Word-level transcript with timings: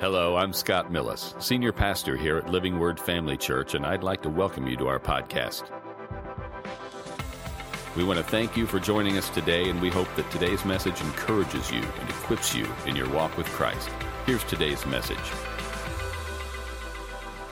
Hello, 0.00 0.36
I'm 0.36 0.52
Scott 0.52 0.92
Millis, 0.92 1.34
Senior 1.42 1.72
Pastor 1.72 2.16
here 2.16 2.38
at 2.38 2.48
Living 2.48 2.78
Word 2.78 3.00
Family 3.00 3.36
Church, 3.36 3.74
and 3.74 3.84
I'd 3.84 4.04
like 4.04 4.22
to 4.22 4.28
welcome 4.28 4.68
you 4.68 4.76
to 4.76 4.86
our 4.86 5.00
podcast. 5.00 5.64
We 7.96 8.04
want 8.04 8.18
to 8.18 8.24
thank 8.24 8.56
you 8.56 8.64
for 8.64 8.78
joining 8.78 9.18
us 9.18 9.28
today, 9.28 9.68
and 9.68 9.82
we 9.82 9.90
hope 9.90 10.06
that 10.14 10.30
today's 10.30 10.64
message 10.64 11.00
encourages 11.00 11.72
you 11.72 11.80
and 11.82 12.10
equips 12.10 12.54
you 12.54 12.64
in 12.86 12.94
your 12.94 13.08
walk 13.10 13.36
with 13.36 13.48
Christ. 13.48 13.90
Here's 14.24 14.44
today's 14.44 14.86
message. 14.86 15.18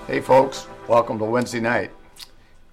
Hey, 0.07 0.21
folks, 0.21 0.69
welcome 0.87 1.19
to 1.19 1.25
Wednesday 1.25 1.59
night. 1.59 1.91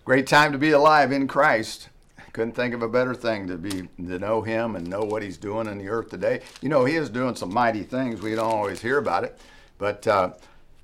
Great 0.06 0.28
time 0.28 0.52
to 0.52 0.60
be 0.60 0.70
alive 0.70 1.12
in 1.12 1.28
Christ. 1.28 1.90
Couldn't 2.32 2.54
think 2.54 2.76
of 2.76 2.84
a 2.84 2.90
better 2.90 3.16
thing 3.16 3.48
to 3.48 3.58
be 3.58 3.88
to 3.98 4.20
know 4.20 4.44
Him 4.44 4.76
and 4.76 4.88
know 4.88 5.02
what 5.02 5.24
He's 5.24 5.38
doing 5.38 5.68
in 5.68 5.80
the 5.80 5.88
earth 5.88 6.10
today. 6.10 6.42
You 6.62 6.70
know, 6.70 6.86
He 6.86 6.96
is 6.96 7.10
doing 7.10 7.36
some 7.36 7.52
mighty 7.52 7.82
things. 7.82 8.22
We 8.22 8.36
don't 8.36 8.52
always 8.52 8.82
hear 8.82 9.00
about 9.00 9.24
it, 9.24 9.40
but 9.78 10.08
uh, 10.08 10.32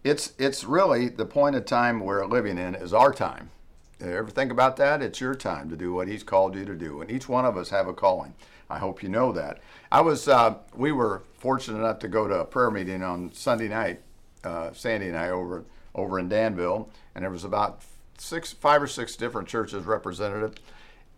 it's 0.04 0.34
it's 0.38 0.64
really 0.64 1.10
the 1.10 1.26
point 1.26 1.56
of 1.56 1.66
time 1.66 2.00
we're 2.00 2.26
living 2.26 2.58
in 2.58 2.76
is 2.76 2.94
our 2.94 3.14
time. 3.14 3.52
You 4.00 4.16
ever 4.16 4.30
think 4.30 4.52
about 4.52 4.78
that? 4.78 5.02
It's 5.02 5.20
your 5.20 5.36
time 5.36 5.70
to 5.70 5.76
do 5.76 5.94
what 5.94 6.08
He's 6.08 6.24
called 6.24 6.56
you 6.56 6.66
to 6.66 6.76
do, 6.76 7.02
and 7.02 7.12
each 7.12 7.28
one 7.28 7.46
of 7.46 7.58
us 7.58 7.70
have 7.70 7.88
a 7.88 7.94
calling. 7.94 8.34
I 8.70 8.80
hope 8.80 9.02
you 9.04 9.10
know 9.10 9.32
that. 9.34 9.60
I 9.92 10.02
was 10.02 10.28
uh, 10.28 10.56
we 10.74 10.92
were 10.92 11.24
fortunate 11.34 11.80
enough 11.80 12.00
to 12.00 12.08
go 12.08 12.28
to 12.28 12.40
a 12.40 12.46
prayer 12.46 12.72
meeting 12.72 13.04
on 13.04 13.34
Sunday 13.34 13.68
night. 13.68 14.02
Uh, 14.44 14.72
Sandy 14.72 15.08
and 15.08 15.18
I 15.18 15.30
over 15.30 15.66
over 15.96 16.20
in 16.20 16.30
Danville, 16.30 16.90
and 17.14 17.24
there 17.24 17.32
was 17.32 17.44
about 17.44 17.82
six, 18.18 18.54
five 18.54 18.82
or 18.82 18.88
six 18.88 19.16
different 19.16 19.48
churches 19.48 19.86
represented, 19.86 20.60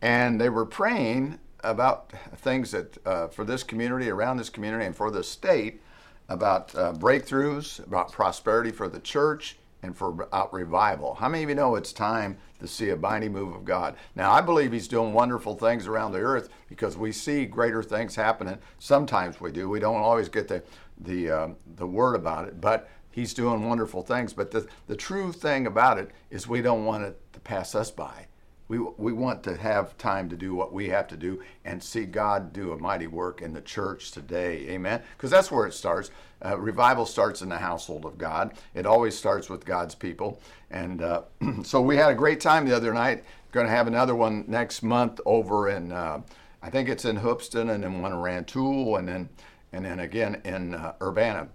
and 0.02 0.40
they 0.40 0.50
were 0.50 0.66
praying 0.66 1.40
about 1.64 2.12
things 2.38 2.72
that 2.72 2.98
uh, 3.06 3.28
for 3.28 3.44
this 3.44 3.64
community, 3.64 4.10
around 4.10 4.38
this 4.38 4.50
community, 4.50 4.86
and 4.86 4.96
for 4.96 5.12
the 5.12 5.24
state, 5.24 5.82
about 6.30 6.74
uh, 6.76 6.94
breakthroughs, 6.94 7.86
about 7.86 8.12
prosperity 8.12 8.72
for 8.72 8.88
the 8.88 9.00
church, 9.00 9.58
and 9.84 9.98
for 9.98 10.10
about 10.10 10.54
revival. 10.54 11.16
How 11.16 11.28
many 11.28 11.44
of 11.44 11.50
you 11.50 11.56
know 11.56 11.76
it's 11.76 11.92
time 11.92 12.38
to 12.60 12.68
see 12.68 12.90
a 12.90 12.96
mighty 12.96 13.30
move 13.30 13.56
of 13.56 13.66
God? 13.66 13.96
Now, 14.16 14.32
I 14.32 14.42
believe 14.42 14.72
He's 14.72 14.88
doing 14.88 15.14
wonderful 15.14 15.56
things 15.56 15.88
around 15.88 16.12
the 16.12 16.20
earth 16.20 16.50
because 16.70 16.98
we 16.98 17.12
see 17.12 17.46
greater 17.46 17.82
things 17.82 18.16
happening. 18.16 18.60
Sometimes 18.80 19.42
we 19.42 19.52
do. 19.52 19.70
We 19.70 19.80
don't 19.80 20.02
always 20.02 20.30
get 20.30 20.48
the 20.48 20.64
the 21.00 21.32
uh, 21.32 21.48
the 21.78 21.88
word 21.88 22.16
about 22.16 22.48
it, 22.48 22.62
but 22.62 22.90
He's 23.12 23.34
doing 23.34 23.68
wonderful 23.68 24.04
things. 24.04 24.34
But 24.34 24.52
the, 24.52 24.68
the 24.88 24.96
true 24.96 25.32
thing 25.34 25.68
about 25.68 25.98
it 25.98 26.12
is 26.30 26.48
we 26.48 26.62
don't 26.62 26.86
want 26.86 27.04
it 27.04 27.20
to 27.34 27.40
pass 27.40 27.76
us 27.76 27.92
by. 27.92 28.28
We, 28.72 28.80
we 28.80 29.12
want 29.12 29.44
to 29.44 29.58
have 29.58 29.98
time 29.98 30.30
to 30.30 30.38
do 30.38 30.56
what 30.56 30.72
we 30.72 30.88
have 30.88 31.06
to 31.10 31.18
do 31.18 31.42
and 31.66 31.84
see 31.84 32.06
God 32.06 32.54
do 32.54 32.72
a 32.72 32.78
mighty 32.78 33.06
work 33.06 33.42
in 33.42 33.52
the 33.52 33.60
church 33.60 34.12
today. 34.12 34.66
Amen. 34.70 35.02
Because 35.18 35.30
that's 35.30 35.52
where 35.52 35.68
it 35.68 35.74
starts. 35.74 36.10
Uh, 36.42 36.58
revival 36.58 37.06
starts 37.06 37.42
in 37.42 37.50
the 37.50 37.58
household 37.58 38.06
of 38.06 38.18
God. 38.18 38.54
It 38.74 38.86
always 38.86 39.18
starts 39.18 39.50
with 39.50 39.66
God's 39.66 39.94
people. 39.94 40.40
And 40.70 41.02
uh, 41.02 41.24
so 41.64 41.82
we 41.82 41.98
had 41.98 42.12
a 42.12 42.16
great 42.16 42.40
time 42.40 42.66
the 42.66 42.74
other 42.74 42.94
night. 42.94 43.26
Going 43.52 43.68
to 43.68 43.74
have 43.74 43.88
another 43.88 44.16
one 44.16 44.46
next 44.48 44.84
month 44.84 45.20
over 45.26 45.68
in, 45.68 45.92
uh, 45.92 46.22
I 46.64 46.70
think 46.70 46.88
it's 46.88 47.04
in 47.04 47.18
Hoopeston 47.18 47.72
and 47.72 47.84
then 47.84 48.02
one 48.02 48.14
in 48.14 48.20
Rantoul 48.20 48.96
and 48.96 49.06
then, 49.06 49.28
and 49.74 49.84
then 49.84 50.00
again 50.00 50.42
in 50.46 50.76
uh, 50.76 50.94
Urbana. 51.02 51.50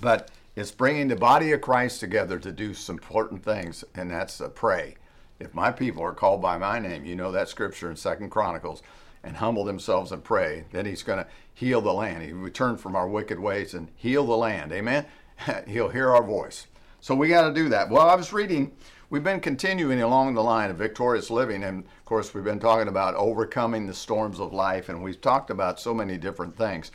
But 0.00 0.30
it's 0.54 0.70
bringing 0.70 1.08
the 1.08 1.16
body 1.16 1.50
of 1.50 1.62
Christ 1.62 1.98
together 1.98 2.38
to 2.38 2.52
do 2.52 2.74
some 2.74 2.94
important 2.94 3.44
things, 3.44 3.82
and 3.96 4.08
that's 4.08 4.40
uh, 4.40 4.50
pray. 4.50 4.97
If 5.40 5.54
my 5.54 5.70
people 5.70 6.02
are 6.02 6.12
called 6.12 6.42
by 6.42 6.58
my 6.58 6.78
name, 6.78 7.04
you 7.04 7.14
know 7.14 7.30
that 7.32 7.48
scripture 7.48 7.90
in 7.90 7.96
Second 7.96 8.30
Chronicles, 8.30 8.82
and 9.22 9.36
humble 9.36 9.64
themselves 9.64 10.12
and 10.12 10.22
pray, 10.22 10.64
then 10.72 10.86
he's 10.86 11.02
going 11.02 11.18
to 11.18 11.26
heal 11.52 11.80
the 11.80 11.92
land. 11.92 12.22
He 12.22 12.32
return 12.32 12.76
from 12.76 12.96
our 12.96 13.08
wicked 13.08 13.38
ways 13.38 13.74
and 13.74 13.90
heal 13.96 14.24
the 14.24 14.36
land. 14.36 14.72
Amen. 14.72 15.06
He'll 15.66 15.88
hear 15.88 16.10
our 16.10 16.22
voice. 16.22 16.66
So 17.00 17.14
we 17.14 17.28
got 17.28 17.48
to 17.48 17.54
do 17.54 17.68
that. 17.68 17.90
Well, 17.90 18.08
I 18.08 18.14
was 18.14 18.32
reading. 18.32 18.72
We've 19.10 19.24
been 19.24 19.40
continuing 19.40 20.02
along 20.02 20.34
the 20.34 20.42
line 20.42 20.70
of 20.70 20.76
victorious 20.76 21.30
living, 21.30 21.64
and 21.64 21.84
of 21.84 22.04
course, 22.04 22.34
we've 22.34 22.44
been 22.44 22.58
talking 22.58 22.88
about 22.88 23.14
overcoming 23.14 23.86
the 23.86 23.94
storms 23.94 24.40
of 24.40 24.52
life, 24.52 24.88
and 24.88 25.02
we've 25.02 25.20
talked 25.20 25.50
about 25.50 25.80
so 25.80 25.94
many 25.94 26.18
different 26.18 26.56
things. 26.56 26.90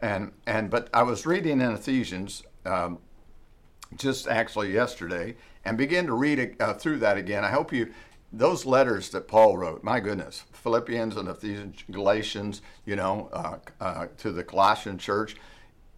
And 0.00 0.32
and 0.46 0.70
but 0.70 0.90
I 0.92 1.02
was 1.02 1.24
reading 1.26 1.60
in 1.60 1.72
Ephesians 1.72 2.42
um, 2.66 2.98
just 3.96 4.28
actually 4.28 4.72
yesterday 4.72 5.36
and 5.66 5.76
begin 5.76 6.06
to 6.06 6.14
read 6.14 6.56
uh, 6.60 6.74
through 6.74 6.98
that 6.98 7.16
again. 7.16 7.44
I 7.44 7.50
hope 7.50 7.72
you, 7.72 7.92
those 8.32 8.64
letters 8.64 9.10
that 9.10 9.26
Paul 9.26 9.58
wrote, 9.58 9.82
my 9.82 9.98
goodness, 9.98 10.44
Philippians 10.52 11.16
and 11.16 11.28
Ephesians, 11.28 11.82
Galatians, 11.90 12.62
you 12.84 12.94
know, 12.94 13.28
uh, 13.32 13.58
uh, 13.80 14.06
to 14.18 14.30
the 14.30 14.44
Colossian 14.44 14.96
church, 14.96 15.34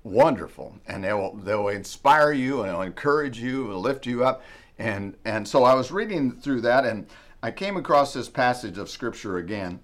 wonderful. 0.05 0.75
And 0.87 1.05
they 1.05 1.13
will, 1.13 1.37
they 1.37 1.55
will 1.55 1.69
inspire 1.69 2.33
you 2.33 2.63
and 2.63 2.71
they'll 2.71 2.81
encourage 2.81 3.39
you 3.39 3.71
and 3.71 3.77
lift 3.77 4.07
you 4.07 4.25
up. 4.25 4.43
And, 4.79 5.15
and 5.27 5.47
so 5.47 5.65
I 5.65 5.75
was 5.75 5.93
reading 5.93 6.33
through 6.33 6.63
that 6.63 6.87
and 6.87 7.07
I 7.43 7.51
came 7.51 7.77
across 7.77 8.15
this 8.15 8.29
passage 8.29 8.79
of 8.79 8.89
scripture 8.89 9.37
again 9.37 9.81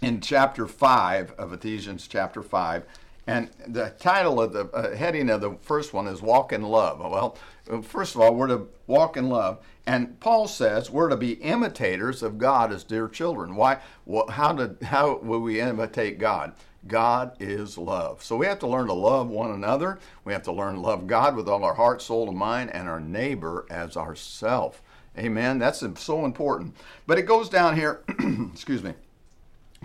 in 0.00 0.22
chapter 0.22 0.66
5 0.66 1.32
of 1.32 1.52
Ephesians 1.52 2.08
chapter 2.08 2.42
5 2.42 2.84
and 3.26 3.50
the 3.66 3.90
title 3.98 4.40
of 4.40 4.52
the 4.52 4.66
uh, 4.66 4.96
heading 4.96 5.30
of 5.30 5.40
the 5.40 5.56
first 5.62 5.92
one 5.92 6.06
is 6.06 6.22
Walk 6.22 6.52
in 6.52 6.62
Love. 6.62 7.00
Well, 7.00 7.36
first 7.82 8.14
of 8.14 8.20
all, 8.20 8.34
we're 8.34 8.46
to 8.46 8.68
walk 8.86 9.16
in 9.16 9.28
love. 9.28 9.58
And 9.84 10.18
Paul 10.20 10.46
says 10.46 10.90
we're 10.90 11.08
to 11.08 11.16
be 11.16 11.32
imitators 11.32 12.22
of 12.22 12.38
God 12.38 12.72
as 12.72 12.84
dear 12.84 13.08
children. 13.08 13.56
Why? 13.56 13.78
Well, 14.04 14.28
how, 14.28 14.52
did, 14.52 14.82
how 14.82 15.18
will 15.18 15.40
we 15.40 15.60
imitate 15.60 16.18
God? 16.18 16.54
God 16.86 17.36
is 17.40 17.76
love. 17.76 18.22
So 18.22 18.36
we 18.36 18.46
have 18.46 18.60
to 18.60 18.66
learn 18.68 18.86
to 18.86 18.92
love 18.92 19.28
one 19.28 19.50
another. 19.50 19.98
We 20.24 20.32
have 20.32 20.44
to 20.44 20.52
learn 20.52 20.76
to 20.76 20.80
love 20.80 21.06
God 21.06 21.34
with 21.34 21.48
all 21.48 21.64
our 21.64 21.74
heart, 21.74 22.00
soul, 22.00 22.28
and 22.28 22.38
mind, 22.38 22.70
and 22.70 22.88
our 22.88 23.00
neighbor 23.00 23.66
as 23.70 23.96
ourself. 23.96 24.82
Amen. 25.18 25.58
That's 25.58 25.82
so 25.96 26.24
important. 26.24 26.76
But 27.06 27.18
it 27.18 27.22
goes 27.22 27.48
down 27.48 27.74
here, 27.74 28.02
excuse 28.52 28.82
me, 28.82 28.94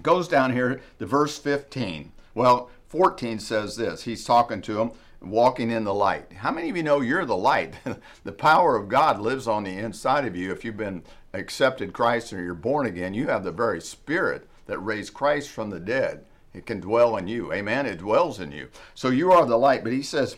goes 0.01 0.27
down 0.27 0.53
here 0.53 0.81
to 0.99 1.05
verse 1.05 1.37
15. 1.39 2.11
Well, 2.35 2.69
14 2.91 3.39
says 3.39 3.77
this. 3.77 4.03
He's 4.03 4.25
talking 4.25 4.61
to 4.63 4.73
them, 4.73 4.91
walking 5.21 5.71
in 5.71 5.85
the 5.85 5.93
light. 5.93 6.33
How 6.33 6.51
many 6.51 6.69
of 6.69 6.75
you 6.75 6.83
know 6.83 6.99
you're 6.99 7.23
the 7.23 7.37
light? 7.37 7.75
the 8.25 8.33
power 8.33 8.75
of 8.75 8.89
God 8.89 9.21
lives 9.21 9.47
on 9.47 9.63
the 9.63 9.77
inside 9.77 10.25
of 10.25 10.35
you. 10.35 10.51
If 10.51 10.65
you've 10.65 10.75
been 10.75 11.03
accepted 11.33 11.93
Christ 11.93 12.33
or 12.33 12.43
you're 12.43 12.53
born 12.53 12.85
again, 12.85 13.13
you 13.13 13.27
have 13.27 13.45
the 13.45 13.51
very 13.53 13.79
spirit 13.79 14.45
that 14.65 14.79
raised 14.79 15.13
Christ 15.13 15.51
from 15.51 15.69
the 15.69 15.79
dead. 15.79 16.25
It 16.53 16.65
can 16.65 16.81
dwell 16.81 17.15
in 17.15 17.29
you. 17.29 17.53
Amen. 17.53 17.85
It 17.85 17.99
dwells 17.99 18.41
in 18.41 18.51
you. 18.51 18.67
So 18.93 19.07
you 19.07 19.31
are 19.31 19.45
the 19.45 19.57
light. 19.57 19.85
But 19.85 19.93
he 19.93 20.03
says 20.03 20.35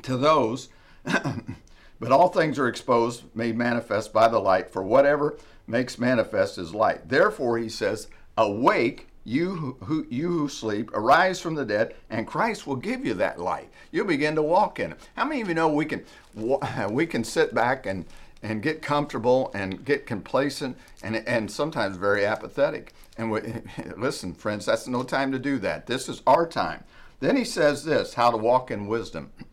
to 0.00 0.16
those, 0.16 0.70
but 1.04 2.10
all 2.10 2.28
things 2.28 2.58
are 2.58 2.68
exposed, 2.68 3.24
made 3.34 3.58
manifest 3.58 4.14
by 4.14 4.28
the 4.28 4.38
light, 4.38 4.70
for 4.70 4.82
whatever 4.82 5.36
makes 5.66 5.98
manifest 5.98 6.56
is 6.56 6.74
light. 6.74 7.10
Therefore, 7.10 7.58
he 7.58 7.68
says, 7.68 8.08
awake 8.38 9.09
you 9.30 9.76
who 9.84 10.04
you 10.10 10.28
who 10.28 10.48
sleep 10.48 10.90
arise 10.92 11.40
from 11.40 11.54
the 11.54 11.64
dead 11.64 11.94
and 12.10 12.26
christ 12.26 12.66
will 12.66 12.76
give 12.76 13.06
you 13.06 13.14
that 13.14 13.38
light. 13.38 13.70
You'll 13.92 14.06
begin 14.06 14.34
to 14.34 14.42
walk 14.42 14.80
in 14.80 14.92
it. 14.92 14.98
How 15.16 15.24
many 15.24 15.40
of 15.40 15.48
you 15.48 15.54
know 15.54 15.68
we 15.68 15.84
can 15.84 16.04
we 16.90 17.06
can 17.06 17.22
sit 17.22 17.54
back 17.54 17.86
and 17.86 18.04
and 18.42 18.62
get 18.62 18.82
comfortable 18.82 19.52
and 19.54 19.84
get 19.84 20.04
complacent 20.04 20.76
and 21.04 21.16
and 21.28 21.48
sometimes 21.48 21.96
very 21.96 22.26
apathetic? 22.26 22.92
And 23.16 23.30
we, 23.30 23.40
listen 23.96 24.34
friends 24.34 24.66
that's 24.66 24.88
no 24.88 25.04
time 25.04 25.30
to 25.30 25.38
do 25.38 25.58
that. 25.60 25.86
This 25.86 26.08
is 26.08 26.22
our 26.26 26.46
time. 26.46 26.82
Then 27.20 27.36
he 27.36 27.44
says 27.44 27.84
this 27.84 28.14
how 28.14 28.32
to 28.32 28.36
walk 28.36 28.70
in 28.70 28.88
wisdom. 28.88 29.30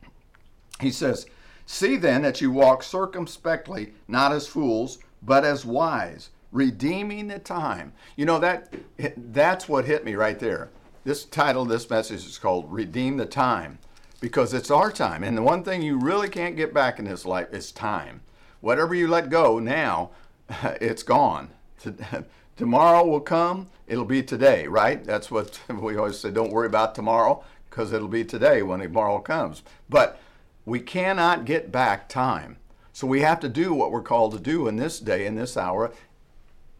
He 0.79 0.91
says 0.91 1.25
see 1.65 1.97
then 1.97 2.21
that 2.21 2.39
you 2.39 2.51
walk 2.51 2.83
circumspectly 2.83 3.93
not 4.07 4.31
as 4.31 4.47
fools 4.47 4.99
but 5.23 5.43
as 5.43 5.65
wise 5.65 6.29
redeeming 6.51 7.27
the 7.27 7.39
time. 7.39 7.93
You 8.15 8.25
know 8.25 8.39
that 8.39 8.73
that's 9.17 9.67
what 9.67 9.85
hit 9.85 10.05
me 10.05 10.15
right 10.15 10.39
there. 10.39 10.69
This 11.03 11.23
title 11.25 11.63
of 11.63 11.69
this 11.69 11.89
message 11.89 12.25
is 12.25 12.37
called 12.37 12.71
Redeem 12.71 13.17
the 13.17 13.25
Time 13.25 13.79
because 14.19 14.53
it's 14.53 14.71
our 14.71 14.91
time. 14.91 15.23
And 15.23 15.37
the 15.37 15.41
one 15.41 15.63
thing 15.63 15.81
you 15.81 15.97
really 15.97 16.29
can't 16.29 16.57
get 16.57 16.73
back 16.73 16.99
in 16.99 17.05
this 17.05 17.25
life 17.25 17.53
is 17.53 17.71
time. 17.71 18.21
Whatever 18.61 18.95
you 18.95 19.07
let 19.07 19.29
go 19.29 19.59
now, 19.59 20.11
it's 20.81 21.03
gone. 21.03 21.49
Tomorrow 22.57 23.05
will 23.05 23.21
come, 23.21 23.67
it'll 23.85 24.03
be 24.03 24.23
today, 24.23 24.67
right? 24.67 25.03
That's 25.03 25.29
what 25.29 25.59
we 25.69 25.95
always 25.95 26.19
say 26.19 26.31
don't 26.31 26.51
worry 26.51 26.67
about 26.67 26.95
tomorrow 26.95 27.43
because 27.69 27.93
it'll 27.93 28.07
be 28.07 28.25
today 28.25 28.63
when 28.63 28.79
tomorrow 28.79 29.19
comes. 29.19 29.61
But 29.87 30.19
we 30.65 30.79
cannot 30.79 31.45
get 31.45 31.71
back 31.71 32.09
time. 32.09 32.57
So 32.91 33.05
we 33.05 33.21
have 33.21 33.39
to 33.41 33.49
do 33.49 33.75
what 33.75 33.91
we're 33.91 34.01
called 34.01 34.33
to 34.33 34.39
do 34.39 34.67
in 34.67 34.77
this 34.77 34.99
day, 34.99 35.27
in 35.27 35.35
this 35.35 35.55
hour, 35.55 35.93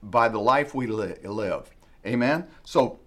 by 0.02 0.28
the 0.28 0.40
life 0.40 0.74
we 0.74 0.88
li- 0.88 1.16
live. 1.24 1.70
Amen? 2.06 2.48
So 2.64 3.00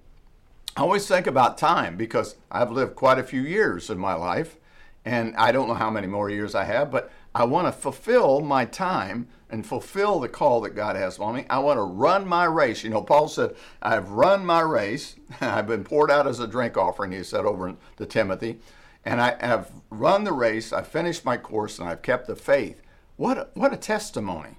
I 0.76 0.82
always 0.82 1.06
think 1.06 1.26
about 1.26 1.58
time 1.58 1.96
because 1.96 2.36
I've 2.50 2.70
lived 2.70 2.94
quite 2.94 3.18
a 3.18 3.24
few 3.24 3.42
years 3.42 3.90
in 3.90 3.98
my 3.98 4.14
life, 4.14 4.56
and 5.04 5.34
I 5.36 5.52
don't 5.52 5.68
know 5.68 5.74
how 5.74 5.90
many 5.90 6.06
more 6.06 6.30
years 6.30 6.54
I 6.54 6.64
have, 6.64 6.90
but 6.90 7.10
I 7.34 7.44
want 7.44 7.66
to 7.66 7.72
fulfill 7.72 8.40
my 8.40 8.64
time 8.64 9.28
and 9.48 9.66
fulfill 9.66 10.20
the 10.20 10.28
call 10.28 10.60
that 10.60 10.76
God 10.76 10.96
has 10.96 11.18
on 11.18 11.34
me. 11.34 11.46
I 11.50 11.58
want 11.58 11.78
to 11.78 11.82
run 11.82 12.26
my 12.26 12.44
race. 12.44 12.84
You 12.84 12.90
know, 12.90 13.02
Paul 13.02 13.28
said, 13.28 13.56
I've 13.82 14.10
run 14.10 14.44
my 14.44 14.60
race. 14.60 15.16
I've 15.40 15.66
been 15.66 15.84
poured 15.84 16.10
out 16.10 16.26
as 16.26 16.38
a 16.38 16.46
drink 16.46 16.76
offering, 16.76 17.12
he 17.12 17.24
said 17.24 17.44
over 17.44 17.74
to 17.96 18.06
Timothy. 18.06 18.60
and 19.04 19.20
I 19.20 19.36
have 19.44 19.72
run 19.90 20.24
the 20.24 20.32
race, 20.32 20.72
I've 20.72 20.88
finished 20.88 21.24
my 21.24 21.36
course, 21.36 21.78
and 21.78 21.88
I've 21.88 22.02
kept 22.02 22.26
the 22.26 22.36
faith. 22.36 22.80
What 23.16 23.38
a, 23.38 23.48
what 23.54 23.72
a 23.72 23.76
testimony. 23.76 24.56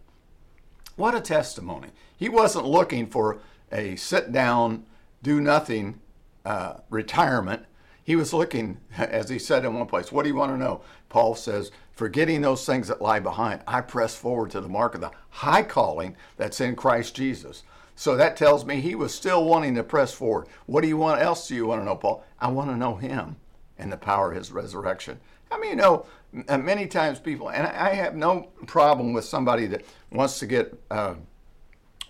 What 0.96 1.16
a 1.16 1.22
testimony. 1.22 1.90
He 2.22 2.30
wasn't 2.30 2.68
looking 2.68 3.08
for 3.08 3.40
a 3.72 3.96
sit 3.96 4.32
down, 4.32 4.86
do 5.24 5.42
nothing 5.42 6.00
uh, 6.46 6.76
retirement. 6.92 7.66
He 8.04 8.16
was 8.16 8.32
looking, 8.32 8.78
as 8.96 9.28
he 9.28 9.40
said 9.40 9.66
in 9.66 9.74
one 9.74 9.88
place, 9.88 10.12
What 10.12 10.22
do 10.22 10.30
you 10.30 10.36
want 10.36 10.52
to 10.52 10.58
know? 10.58 10.82
Paul 11.10 11.34
says, 11.34 11.72
Forgetting 11.94 12.42
those 12.42 12.64
things 12.64 12.90
that 12.90 13.02
lie 13.02 13.20
behind, 13.20 13.64
I 13.66 13.82
press 13.82 14.14
forward 14.14 14.52
to 14.52 14.62
the 14.62 14.70
mark 14.70 14.94
of 14.94 15.02
the 15.02 15.10
high 15.32 15.64
calling 15.64 16.16
that's 16.38 16.62
in 16.62 16.76
Christ 16.76 17.16
Jesus. 17.16 17.64
So 17.96 18.16
that 18.16 18.38
tells 18.38 18.66
me 18.66 18.82
he 18.82 18.94
was 18.94 19.16
still 19.16 19.44
wanting 19.44 19.74
to 19.74 19.84
press 19.84 20.14
forward. 20.14 20.48
What 20.68 20.82
do 20.82 20.88
you 20.88 20.98
want 20.98 21.24
else 21.24 21.48
do 21.48 21.56
you 21.56 21.66
want 21.66 21.82
to 21.82 21.86
know, 21.86 21.96
Paul? 21.96 22.24
I 22.40 22.50
want 22.50 22.70
to 22.70 22.78
know 22.78 22.98
him 22.98 23.38
and 23.80 23.92
the 23.92 23.98
power 23.98 24.30
of 24.30 24.38
his 24.38 24.52
resurrection. 24.52 25.20
I 25.50 25.58
mean, 25.58 25.72
you 25.72 25.76
know, 25.78 26.06
many 26.32 26.86
times 26.86 27.20
people, 27.20 27.50
and 27.50 27.66
I 27.66 27.96
have 27.96 28.16
no 28.16 28.50
problem 28.68 29.12
with 29.12 29.26
somebody 29.26 29.66
that 29.66 29.84
wants 30.12 30.38
to 30.38 30.46
get, 30.46 30.80
uh, 30.92 31.16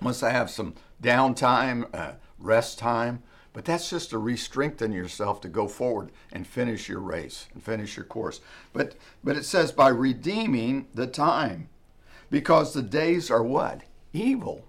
to 0.02 0.30
have 0.30 0.50
some 0.50 0.74
downtime, 1.02 1.88
uh, 1.94 2.14
rest 2.40 2.80
time, 2.80 3.24
but 3.54 3.66
that's 3.66 3.90
just 3.90 4.10
to 4.12 4.18
re-strengthen 4.18 4.92
yourself 4.92 5.42
to 5.42 5.48
go 5.48 5.68
forward 5.68 6.12
and 6.32 6.48
finish 6.48 6.88
your 6.90 7.00
race 7.00 7.48
and 7.54 7.64
finish 7.64 7.98
your 7.98 8.06
course. 8.06 8.40
But 8.74 8.96
but 9.24 9.36
it 9.36 9.46
says 9.46 9.72
by 9.72 9.90
redeeming 9.90 10.88
the 10.94 11.08
time, 11.08 11.70
because 12.30 12.74
the 12.74 12.82
days 12.82 13.30
are 13.30 13.44
what 13.44 13.82
evil. 14.14 14.66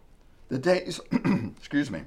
The 0.48 0.58
days, 0.58 1.00
excuse 1.56 1.90
me, 1.90 2.02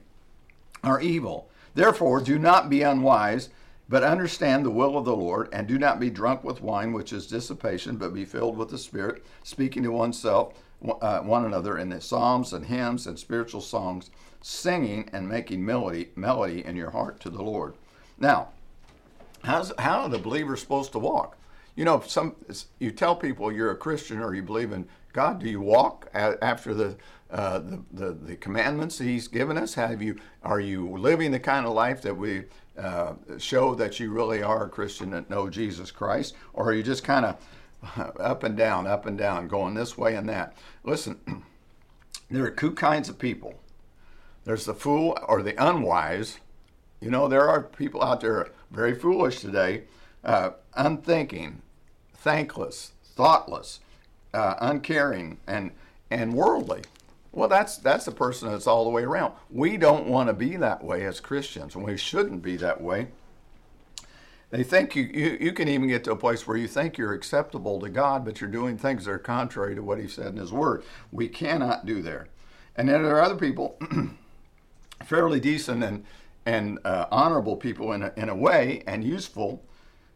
are 0.84 1.02
evil. 1.02 1.50
Therefore, 1.74 2.22
do 2.22 2.38
not 2.38 2.70
be 2.70 2.84
unwise 2.84 3.50
but 3.88 4.04
understand 4.04 4.66
the 4.66 4.72
will 4.72 4.98
of 4.98 5.06
the 5.06 5.16
Lord, 5.16 5.48
and 5.54 5.68
do 5.68 5.78
not 5.78 6.00
be 6.00 6.10
drunk 6.10 6.44
with 6.44 6.62
wine, 6.62 6.92
which 6.92 7.14
is 7.14 7.28
dissipation, 7.28 7.98
but 7.98 8.14
be 8.14 8.26
filled 8.26 8.58
with 8.58 8.70
the 8.70 8.78
Spirit, 8.78 9.24
speaking 9.44 9.84
to 9.84 9.92
oneself, 9.92 10.54
uh, 11.02 11.20
one 11.20 11.46
another 11.46 11.78
in 11.78 11.90
the 11.90 12.02
psalms 12.02 12.54
and 12.54 12.66
hymns 12.66 13.08
and 13.08 13.18
spiritual 13.18 13.62
songs, 13.62 14.10
singing 14.42 15.10
and 15.14 15.28
making 15.28 15.66
melody, 15.66 16.10
melody 16.16 16.64
in 16.64 16.76
your 16.76 16.92
heart 16.92 17.20
to 17.22 17.30
the 17.30 17.42
Lord. 17.42 17.76
Now, 18.20 18.50
how's, 19.44 19.72
how 19.80 20.02
are 20.02 20.10
the 20.10 20.20
believers 20.20 20.62
supposed 20.62 20.92
to 20.94 21.00
walk? 21.00 21.38
You 21.76 21.84
know, 21.84 22.02
some 22.02 22.36
you 22.80 22.92
tell 22.92 23.16
people 23.16 23.52
you're 23.52 23.72
a 23.72 23.78
Christian 23.78 24.22
or 24.22 24.34
you 24.34 24.42
believe 24.42 24.72
in 24.72 24.88
God. 25.12 25.40
Do 25.40 25.50
you 25.50 25.60
walk 25.60 26.10
after 26.14 26.74
the 26.74 26.96
uh, 27.32 27.60
the, 27.60 27.84
the, 27.92 28.12
the 28.14 28.36
commandments 28.38 28.98
He's 28.98 29.28
given 29.28 29.58
us? 29.58 29.74
Have 29.74 30.02
you 30.02 30.16
are 30.44 30.62
you 30.62 30.88
living 30.98 31.32
the 31.32 31.40
kind 31.40 31.66
of 31.66 31.74
life 31.74 32.02
that 32.04 32.16
we 32.16 32.44
uh, 32.78 33.14
show 33.38 33.76
that 33.76 34.00
you 34.00 34.12
really 34.12 34.42
are 34.42 34.66
a 34.66 34.70
Christian 34.70 35.10
that 35.12 35.30
know 35.30 35.50
Jesus 35.50 35.92
Christ, 35.92 36.36
or 36.54 36.70
are 36.70 36.74
you 36.74 36.84
just 36.84 37.04
kind 37.04 37.26
of 37.26 37.36
up 38.20 38.44
and 38.44 38.58
down, 38.58 38.88
up 38.88 39.06
and 39.06 39.18
down, 39.18 39.48
going 39.48 39.74
this 39.74 39.98
way 39.98 40.16
and 40.16 40.28
that? 40.30 40.56
Listen, 40.84 41.44
there 42.30 42.46
are 42.46 42.52
two 42.52 42.72
kinds 42.72 43.10
of 43.10 43.20
people. 43.20 43.56
There's 44.44 44.66
the 44.66 44.74
fool 44.74 45.18
or 45.28 45.42
the 45.42 45.56
unwise. 45.64 46.40
You 47.02 47.10
know, 47.10 47.28
there 47.28 47.48
are 47.48 47.64
people 47.64 48.04
out 48.04 48.22
there 48.22 48.52
very 48.72 48.96
foolish 48.96 49.40
today, 49.40 49.84
uh, 50.24 50.52
unthinking, 50.76 51.62
thankless, 52.14 52.92
thoughtless, 53.04 53.80
uh, 54.34 54.56
uncaring, 54.60 55.38
and 55.48 55.72
and 56.12 56.34
worldly. 56.34 56.84
Well, 57.32 57.50
that's 57.50 57.78
that's 57.78 58.08
a 58.08 58.12
person 58.12 58.50
that's 58.52 58.68
all 58.68 58.86
the 58.86 58.90
way 58.90 59.04
around. 59.04 59.34
We 59.50 59.78
don't 59.78 60.08
want 60.08 60.30
to 60.30 60.34
be 60.34 60.56
that 60.58 60.84
way 60.84 61.06
as 61.06 61.20
Christians, 61.20 61.76
and 61.76 61.84
we 61.84 61.98
shouldn't 61.98 62.42
be 62.42 62.56
that 62.58 62.82
way. 62.82 63.08
They 64.50 64.64
think 64.64 64.96
you, 64.96 65.04
you, 65.04 65.38
you 65.42 65.54
can 65.54 65.68
even 65.68 65.88
get 65.88 66.04
to 66.06 66.12
a 66.12 66.18
place 66.18 66.46
where 66.46 66.58
you 66.58 66.68
think 66.68 66.98
you're 66.98 67.14
acceptable 67.14 67.80
to 67.80 67.90
God, 67.90 68.24
but 68.24 68.40
you're 68.40 68.50
doing 68.50 68.78
things 68.78 69.06
that 69.06 69.12
are 69.12 69.20
contrary 69.20 69.76
to 69.76 69.82
what 69.82 70.00
He 70.00 70.08
said 70.08 70.28
in 70.28 70.38
His 70.38 70.54
Word. 70.54 70.84
We 71.12 71.28
cannot 71.28 71.86
do 71.86 72.02
there. 72.02 72.28
And 72.76 72.90
then 72.90 73.04
there 73.04 73.16
are 73.16 73.22
other 73.22 73.38
people, 73.38 73.80
fairly 75.06 75.40
decent 75.40 75.84
and 75.84 76.06
and 76.48 76.78
uh, 76.86 77.08
honorable 77.10 77.56
people 77.56 77.92
in 77.92 78.04
a, 78.04 78.14
in 78.16 78.30
a 78.30 78.36
way, 78.36 78.84
and 78.86 79.04
useful, 79.04 79.66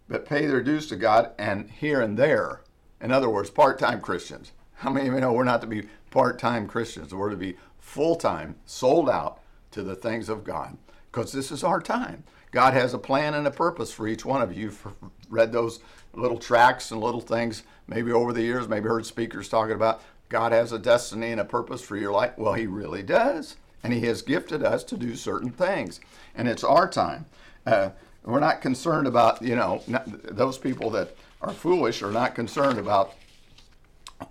but 0.07 0.27
pay 0.27 0.45
their 0.45 0.61
dues 0.61 0.85
to 0.85 0.95
God 0.95 1.31
and 1.39 1.71
here 1.71 2.01
and 2.01 2.17
there. 2.19 2.61
In 3.01 3.11
other 3.11 3.27
words, 3.27 3.49
part-time 3.49 3.99
Christians. 3.99 4.51
How 4.75 4.91
many 4.91 5.07
of 5.07 5.15
you 5.15 5.21
know 5.21 5.33
we're 5.33 5.43
not 5.43 5.61
to 5.61 5.67
be 5.67 5.87
part 6.09 6.39
time 6.39 6.67
Christians. 6.67 7.13
We're 7.13 7.29
to 7.29 7.37
be 7.37 7.57
full 7.79 8.15
time, 8.15 8.55
sold 8.65 9.09
out 9.09 9.39
to 9.71 9.83
the 9.83 9.95
things 9.95 10.29
of 10.29 10.43
God 10.43 10.77
because 11.11 11.31
this 11.31 11.51
is 11.51 11.63
our 11.63 11.81
time. 11.81 12.23
God 12.51 12.74
has 12.74 12.94
a 12.94 13.00
plan 13.00 13.34
and 13.34 13.46
a 13.46 13.51
purpose 13.51 13.92
for 13.92 14.07
each 14.07 14.25
one 14.25 14.42
of 14.42 14.56
you. 14.56 14.63
You've 14.63 14.88
read 15.30 15.51
those 15.51 15.80
little 16.13 16.40
tracks 16.40 16.92
and 16.92 17.01
little 17.01 17.22
things, 17.22 17.63
maybe 17.88 18.12
over 18.12 18.34
the 18.34 18.42
years, 18.42 18.68
maybe 18.68 18.88
heard 18.88 19.06
speakers 19.06 19.50
talking 19.50 19.75
about 19.75 20.01
God 20.30 20.51
has 20.51 20.72
a 20.72 20.80
destiny 20.80 21.31
and 21.31 21.42
a 21.42 21.46
purpose 21.46 21.81
for 21.81 21.98
your 21.98 22.12
life. 22.12 22.34
Well, 22.38 22.54
He 22.54 22.68
really 22.68 23.04
does. 23.04 23.56
And 23.84 23.94
He 23.94 24.01
has 24.01 24.22
gifted 24.22 24.63
us 24.63 24.84
to 24.86 24.98
do 24.98 25.16
certain 25.16 25.51
things. 25.51 26.00
And 26.36 26.48
it's 26.48 26.63
our 26.63 26.88
time. 26.88 27.25
Uh, 27.66 27.90
we're 28.24 28.40
not 28.40 28.62
concerned 28.62 29.07
about, 29.07 29.42
you 29.42 29.56
know, 29.56 29.81
not, 29.88 30.06
those 30.36 30.57
people 30.57 30.90
that 30.92 31.16
are 31.42 31.54
foolish 31.54 32.01
are 32.04 32.12
not 32.12 32.36
concerned 32.36 32.78
about 32.78 33.13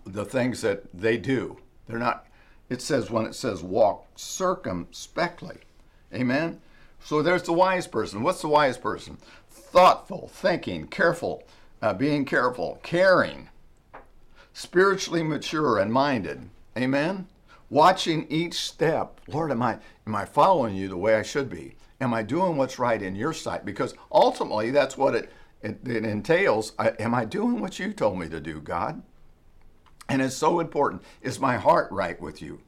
the 0.05 0.25
things 0.25 0.61
that 0.61 0.93
they 0.93 1.17
do. 1.17 1.57
They're 1.89 1.99
not, 1.99 2.27
it 2.69 2.83
says 2.83 3.11
when 3.11 3.25
it 3.27 3.35
says 3.35 3.63
walk 3.63 4.07
circumspectly. 4.15 5.59
Amen? 6.13 6.61
So 7.01 7.23
there's 7.23 7.45
the 7.45 7.53
wise 7.53 7.87
person. 7.87 8.23
What's 8.23 8.43
the 8.43 8.49
wise 8.49 8.77
person? 8.77 9.19
Thoughtful, 9.51 10.31
thinking, 10.33 10.87
careful, 10.89 11.45
uh, 11.81 11.95
being 11.95 12.25
careful, 12.25 12.81
caring, 12.83 13.49
spiritually 14.53 15.23
mature 15.23 15.79
and 15.79 15.93
minded. 15.93 16.49
Amen? 16.77 17.29
Watching 17.71 18.27
each 18.29 18.55
step. 18.55 19.21
Lord, 19.29 19.51
am 19.51 19.63
I, 19.63 19.79
am 20.07 20.15
I 20.15 20.25
following 20.25 20.75
you 20.75 20.89
the 20.89 20.97
way 20.97 21.15
I 21.15 21.23
should 21.23 21.51
be? 21.51 21.77
Am 22.01 22.15
I 22.15 22.23
doing 22.23 22.57
what's 22.57 22.79
right 22.79 23.01
in 23.01 23.17
your 23.17 23.33
sight? 23.33 23.65
Because 23.65 23.95
ultimately, 24.11 24.71
that's 24.71 24.97
what 24.97 25.15
it, 25.15 25.31
it, 25.63 25.81
it 25.87 26.05
entails. 26.05 26.73
I, 26.79 26.91
am 27.01 27.15
I 27.15 27.25
doing 27.25 27.61
what 27.61 27.79
you 27.79 27.93
told 27.93 28.19
me 28.19 28.29
to 28.29 28.41
do, 28.41 28.61
God? 28.61 29.03
And 30.09 30.23
it's 30.23 30.37
so 30.37 30.61
important. 30.61 31.03
Is 31.21 31.39
my 31.39 31.57
heart 31.57 31.91
right 31.91 32.21
with 32.21 32.41
you? 32.41 32.61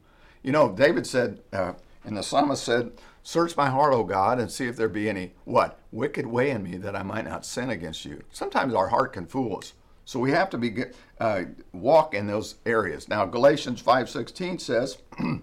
You 0.43 0.51
know, 0.51 0.71
David 0.71 1.07
said, 1.07 1.39
uh, 1.51 1.73
and 2.03 2.17
the 2.17 2.23
psalmist 2.23 2.63
said, 2.63 2.91
Search 3.23 3.55
my 3.55 3.69
heart, 3.69 3.93
O 3.93 4.03
God, 4.03 4.39
and 4.39 4.51
see 4.51 4.67
if 4.67 4.75
there 4.75 4.89
be 4.89 5.09
any, 5.09 5.33
what? 5.45 5.79
Wicked 5.91 6.25
way 6.25 6.49
in 6.49 6.63
me 6.63 6.77
that 6.77 6.95
I 6.95 7.03
might 7.03 7.25
not 7.25 7.45
sin 7.45 7.69
against 7.69 8.05
you. 8.05 8.23
Sometimes 8.31 8.73
our 8.73 8.87
heart 8.89 9.13
can 9.13 9.27
fool 9.27 9.57
us. 9.57 9.73
So 10.05 10.19
we 10.19 10.31
have 10.31 10.49
to 10.49 10.57
be 10.57 10.83
uh, 11.19 11.43
walk 11.71 12.13
in 12.13 12.27
those 12.27 12.55
areas. 12.65 13.07
Now 13.07 13.25
Galatians 13.25 13.81
5:16 13.81 14.59
says, 14.59 14.97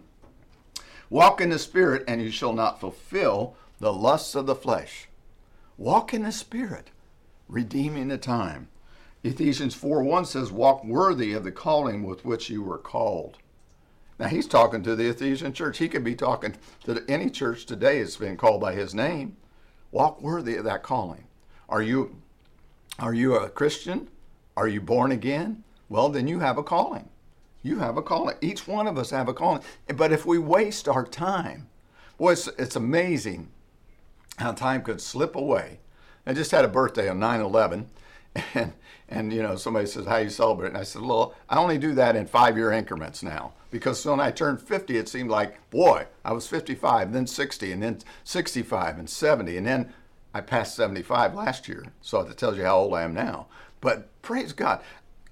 "Walk 1.11 1.41
in 1.41 1.51
the 1.51 1.59
spirit 1.59 2.05
and 2.09 2.21
you 2.21 2.31
shall 2.31 2.53
not 2.53 2.81
fulfill 2.81 3.55
the 3.79 3.93
lusts 3.93 4.35
of 4.35 4.47
the 4.47 4.57
flesh." 4.57 5.09
Walk 5.77 6.13
in 6.13 6.25
the 6.25 6.33
spirit, 6.33 6.91
redeeming 7.49 8.09
the 8.09 8.19
time. 8.19 8.69
Ephesians 9.23 9.77
4 9.77 10.03
1 10.03 10.25
says, 10.25 10.51
Walk 10.51 10.85
worthy 10.85 11.33
of 11.33 11.45
the 11.45 11.53
calling 11.53 12.03
with 12.03 12.25
which 12.25 12.51
you 12.51 12.63
were 12.63 12.79
called. 12.79 13.39
Now 14.19 14.29
he's 14.29 14.47
talking 14.47 14.83
to 14.83 14.97
the 14.97 15.09
Ephesian 15.09 15.53
church. 15.53 15.79
He 15.79 15.89
could 15.89 16.05
be 16.05 16.15
talking 16.15 16.57
to 16.85 17.05
any 17.09 17.31
church 17.31 17.67
today 17.67 18.01
that's 18.01 18.17
been 18.17 18.37
called 18.37 18.61
by 18.61 18.75
his 18.75 18.95
name. 18.95 19.37
Walk 19.93 20.21
worthy 20.21 20.57
of 20.57 20.65
that 20.65 20.83
calling. 20.83 21.25
Are 21.69 21.83
you 21.83 22.21
are 22.99 23.15
you 23.15 23.37
a 23.37 23.49
Christian? 23.49 24.09
Are 24.57 24.67
you 24.67 24.81
born 24.81 25.13
again? 25.13 25.63
Well, 25.89 26.09
then 26.09 26.27
you 26.27 26.41
have 26.41 26.59
a 26.59 26.65
calling. 26.65 27.09
You 27.63 27.79
have 27.79 27.97
a 27.97 28.03
calling. 28.03 28.37
Each 28.41 28.67
one 28.67 28.89
of 28.89 28.99
us 28.99 29.11
have 29.11 29.29
a 29.29 29.35
calling. 29.35 29.63
But 29.95 30.11
if 30.11 30.27
we 30.27 30.39
waste 30.39 30.89
our 30.89 31.05
time, 31.05 31.69
boy, 32.17 32.33
it's, 32.33 32.49
it's 32.59 32.75
amazing 32.75 33.49
how 34.39 34.53
time 34.53 34.83
could 34.83 35.01
slip 35.01 35.37
away. 35.37 35.79
I 36.27 36.35
just 36.35 36.51
had 36.51 36.65
a 36.65 36.69
birthday 36.69 37.09
on 37.09 37.21
9 37.21 37.41
11, 37.41 37.89
and 38.55 38.73
and 39.09 39.33
you 39.33 39.43
know 39.43 39.57
somebody 39.57 39.87
says 39.87 40.07
how 40.07 40.19
you 40.19 40.31
celebrate? 40.31 40.69
And 40.69 40.79
i 40.79 40.83
said 40.83 41.03
well 41.03 41.35
i 41.49 41.57
only 41.57 41.79
do 41.79 41.95
that 41.95 42.17
in 42.17 42.27
five 42.27 42.57
year 42.57 42.73
increments 42.73 43.23
now. 43.23 43.53
Because 43.71 44.05
when 44.05 44.21
i 44.21 44.31
turned 44.31 44.61
50 44.61 44.97
it 44.97 45.09
seemed 45.09 45.31
like 45.31 45.71
boy 45.71 46.07
i 46.25 46.33
was 46.33 46.47
55 46.47 47.13
then 47.13 47.27
60 47.27 47.73
and 47.73 47.83
then 47.83 47.99
65 48.25 48.99
and 48.99 49.09
70 49.09 49.57
and 49.57 49.67
then 49.67 49.93
i 50.35 50.41
passed 50.41 50.77
75 50.77 51.35
last 51.35 51.69
year. 51.69 51.87
So 52.01 52.23
that 52.23 52.37
tells 52.37 52.57
you 52.57 52.65
how 52.65 52.79
old 52.79 52.95
i 52.95 53.03
am 53.03 53.15
now. 53.15 53.47
But 53.81 54.09
praise 54.23 54.53
god. 54.53 54.83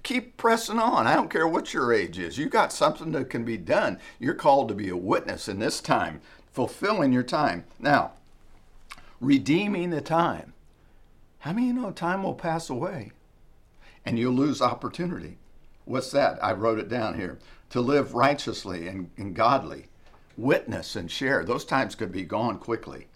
Keep 0.03 0.37
pressing 0.37 0.79
on. 0.79 1.05
I 1.05 1.15
don't 1.15 1.29
care 1.29 1.47
what 1.47 1.73
your 1.73 1.91
age 1.91 2.17
is. 2.17 2.37
You 2.37 2.47
got 2.47 2.71
something 2.71 3.11
that 3.11 3.29
can 3.29 3.43
be 3.43 3.57
done. 3.57 3.99
You're 4.19 4.35
called 4.35 4.69
to 4.69 4.75
be 4.75 4.87
a 4.87 4.95
witness 4.95 5.49
in 5.49 5.59
this 5.59 5.81
time 5.81 6.21
fulfilling 6.53 7.11
your 7.11 7.23
time. 7.23 7.65
Now 7.77 8.13
redeeming 9.19 9.89
the 9.89 10.01
time. 10.01 10.53
How 11.39 11.53
many 11.53 11.67
you 11.67 11.73
know 11.73 11.91
time 11.91 12.23
will 12.23 12.33
pass 12.33 12.69
away 12.69 13.11
and 14.07 14.17
you'll 14.19 14.33
lose 14.33 14.61
opportunity. 14.61 15.37
What's 15.85 16.11
that? 16.11 16.43
I 16.43 16.53
wrote 16.53 16.79
it 16.79 16.89
down 16.89 17.15
here. 17.19 17.39
To 17.71 17.81
live 17.81 18.15
righteously 18.15 18.87
and, 18.87 19.11
and 19.17 19.35
godly, 19.35 19.87
witness 20.37 20.95
and 20.95 21.11
share. 21.11 21.43
Those 21.45 21.65
times 21.65 21.95
could 21.95 22.11
be 22.11 22.23
gone 22.23 22.59
quickly. 22.59 23.07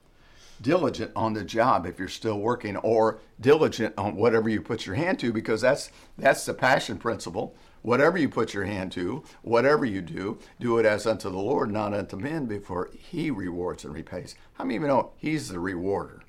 diligent 0.61 1.11
on 1.15 1.33
the 1.33 1.43
job 1.43 1.85
if 1.85 1.99
you're 1.99 2.07
still 2.07 2.39
working 2.39 2.77
or 2.77 3.19
diligent 3.39 3.93
on 3.97 4.15
whatever 4.15 4.49
you 4.49 4.61
put 4.61 4.85
your 4.85 4.95
hand 4.95 5.19
to 5.19 5.33
because 5.33 5.61
that's 5.61 5.91
that's 6.17 6.45
the 6.45 6.53
passion 6.53 6.97
principle 6.97 7.55
whatever 7.81 8.17
you 8.17 8.29
put 8.29 8.53
your 8.53 8.65
hand 8.65 8.91
to 8.91 9.23
whatever 9.41 9.85
you 9.85 10.01
do 10.01 10.37
do 10.59 10.77
it 10.77 10.85
as 10.85 11.07
unto 11.07 11.29
the 11.29 11.37
lord 11.37 11.71
not 11.71 11.93
unto 11.93 12.15
men 12.15 12.45
before 12.45 12.91
he 12.97 13.31
rewards 13.31 13.85
and 13.85 13.93
repays 13.93 14.35
how 14.53 14.63
many 14.63 14.75
of 14.75 14.83
you 14.83 14.87
know 14.87 15.11
he's 15.17 15.49
the 15.49 15.59
rewarder 15.59 16.21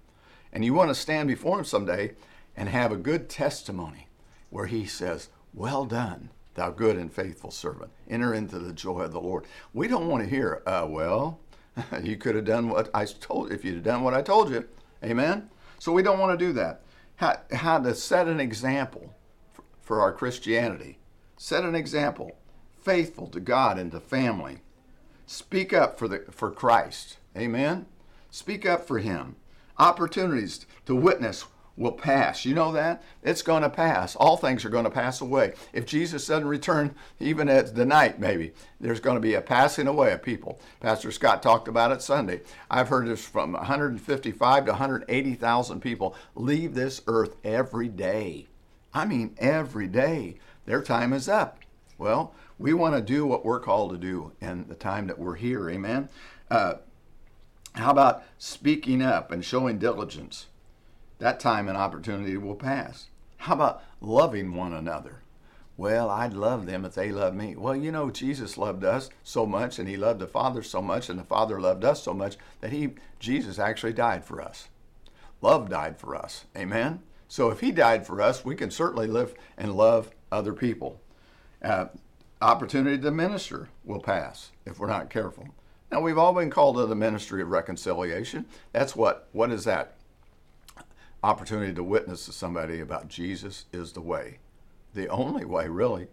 and 0.52 0.64
you 0.64 0.74
want 0.74 0.88
to 0.90 0.94
stand 0.94 1.28
before 1.28 1.58
him 1.58 1.64
someday 1.64 2.12
and 2.56 2.68
have 2.70 2.92
a 2.92 2.96
good 2.96 3.28
testimony 3.28 4.08
where 4.52 4.66
he 4.66 4.86
says 4.86 5.28
well 5.52 5.84
done 5.84 6.30
thou 6.54 6.70
good 6.70 6.96
and 6.96 7.12
faithful 7.12 7.50
servant 7.50 7.90
enter 8.08 8.32
into 8.32 8.58
the 8.58 8.72
joy 8.72 9.00
of 9.00 9.12
the 9.12 9.20
lord 9.20 9.44
we 9.72 9.88
don't 9.88 10.08
want 10.08 10.22
to 10.22 10.30
hear 10.30 10.62
uh, 10.66 10.86
well 10.88 11.40
you 12.02 12.16
could 12.16 12.34
have 12.34 12.44
done 12.44 12.68
what 12.68 12.90
I 12.94 13.04
told 13.04 13.52
if 13.52 13.64
you'd 13.64 13.76
have 13.76 13.84
done 13.84 14.02
what 14.02 14.14
I 14.14 14.22
told 14.22 14.50
you. 14.50 14.66
Amen. 15.02 15.50
So 15.78 15.92
we 15.92 16.02
don't 16.02 16.18
want 16.18 16.38
to 16.38 16.46
do 16.46 16.52
that. 16.54 16.82
How, 17.16 17.40
how 17.52 17.78
to 17.78 17.94
set 17.94 18.28
an 18.28 18.40
example 18.40 19.14
for, 19.52 19.64
for 19.80 20.00
our 20.00 20.12
Christianity. 20.12 20.98
Set 21.36 21.64
an 21.64 21.74
example, 21.74 22.32
faithful 22.80 23.26
to 23.28 23.40
God 23.40 23.78
and 23.78 23.90
to 23.92 24.00
family. 24.00 24.58
Speak 25.26 25.72
up 25.72 25.98
for 25.98 26.08
the 26.08 26.24
for 26.30 26.50
Christ. 26.50 27.16
Amen. 27.36 27.86
Speak 28.30 28.66
up 28.66 28.86
for 28.86 28.98
Him. 28.98 29.36
Opportunities 29.78 30.66
to 30.86 30.94
witness 30.94 31.46
will 31.76 31.92
pass. 31.92 32.44
You 32.44 32.54
know 32.54 32.72
that? 32.72 33.02
It's 33.22 33.42
going 33.42 33.62
to 33.62 33.70
pass. 33.70 34.14
All 34.16 34.36
things 34.36 34.64
are 34.64 34.70
going 34.70 34.84
to 34.84 34.90
pass 34.90 35.20
away. 35.20 35.54
If 35.72 35.86
Jesus 35.86 36.26
doesn't 36.26 36.46
return, 36.46 36.94
even 37.18 37.48
at 37.48 37.74
the 37.74 37.86
night, 37.86 38.20
maybe, 38.20 38.52
there's 38.80 39.00
going 39.00 39.16
to 39.16 39.20
be 39.20 39.34
a 39.34 39.40
passing 39.40 39.86
away 39.86 40.12
of 40.12 40.22
people. 40.22 40.60
Pastor 40.80 41.10
Scott 41.10 41.42
talked 41.42 41.68
about 41.68 41.92
it 41.92 42.02
Sunday. 42.02 42.42
I've 42.70 42.88
heard 42.88 43.06
this 43.06 43.24
from 43.24 43.52
155 43.52 44.64
to 44.64 44.70
180,000 44.72 45.80
people 45.80 46.14
leave 46.34 46.74
this 46.74 47.00
earth 47.06 47.36
every 47.44 47.88
day. 47.88 48.48
I 48.94 49.06
mean, 49.06 49.34
every 49.38 49.88
day. 49.88 50.38
Their 50.66 50.82
time 50.82 51.12
is 51.12 51.28
up. 51.28 51.58
Well, 51.98 52.34
we 52.58 52.74
want 52.74 52.94
to 52.94 53.00
do 53.00 53.26
what 53.26 53.44
we're 53.44 53.60
called 53.60 53.92
to 53.92 53.98
do 53.98 54.32
in 54.40 54.66
the 54.68 54.74
time 54.74 55.06
that 55.06 55.18
we're 55.18 55.34
here. 55.34 55.68
Amen. 55.70 56.08
Uh, 56.50 56.74
how 57.74 57.90
about 57.90 58.22
speaking 58.38 59.02
up 59.02 59.32
and 59.32 59.44
showing 59.44 59.78
diligence? 59.78 60.46
That 61.22 61.38
time 61.38 61.68
and 61.68 61.78
opportunity 61.78 62.36
will 62.36 62.56
pass. 62.56 63.06
How 63.36 63.54
about 63.54 63.82
loving 64.00 64.56
one 64.56 64.72
another? 64.72 65.22
Well, 65.76 66.10
I'd 66.10 66.34
love 66.34 66.66
them 66.66 66.84
if 66.84 66.94
they 66.94 67.12
loved 67.12 67.36
me. 67.36 67.54
Well, 67.54 67.76
you 67.76 67.92
know, 67.92 68.10
Jesus 68.10 68.58
loved 68.58 68.82
us 68.84 69.08
so 69.22 69.46
much 69.46 69.78
and 69.78 69.88
he 69.88 69.96
loved 69.96 70.18
the 70.18 70.26
Father 70.26 70.64
so 70.64 70.82
much 70.82 71.08
and 71.08 71.16
the 71.16 71.24
Father 71.24 71.60
loved 71.60 71.84
us 71.84 72.02
so 72.02 72.12
much 72.12 72.36
that 72.60 72.72
he 72.72 72.94
Jesus 73.20 73.60
actually 73.60 73.92
died 73.92 74.24
for 74.24 74.42
us. 74.42 74.68
Love 75.40 75.70
died 75.70 75.96
for 75.96 76.16
us. 76.16 76.44
Amen. 76.56 77.00
So 77.28 77.50
if 77.50 77.60
he 77.60 77.70
died 77.70 78.04
for 78.04 78.20
us, 78.20 78.44
we 78.44 78.56
can 78.56 78.72
certainly 78.72 79.06
live 79.06 79.32
and 79.56 79.76
love 79.76 80.10
other 80.32 80.52
people. 80.52 81.00
Uh, 81.62 81.86
opportunity 82.40 83.00
to 83.00 83.12
minister 83.12 83.68
will 83.84 84.00
pass 84.00 84.50
if 84.66 84.80
we're 84.80 84.88
not 84.88 85.08
careful. 85.08 85.46
Now, 85.92 86.00
we've 86.00 86.18
all 86.18 86.32
been 86.32 86.50
called 86.50 86.76
to 86.76 86.86
the 86.86 86.96
ministry 86.96 87.42
of 87.42 87.50
reconciliation. 87.50 88.46
That's 88.72 88.96
what? 88.96 89.28
What 89.30 89.52
is 89.52 89.64
that? 89.64 89.94
Opportunity 91.22 91.72
to 91.74 91.84
witness 91.84 92.26
to 92.26 92.32
somebody 92.32 92.80
about 92.80 93.08
Jesus 93.08 93.66
is 93.72 93.92
the 93.92 94.00
way, 94.00 94.38
the 94.94 95.08
only 95.08 95.44
way, 95.44 95.68
really. 95.68 96.08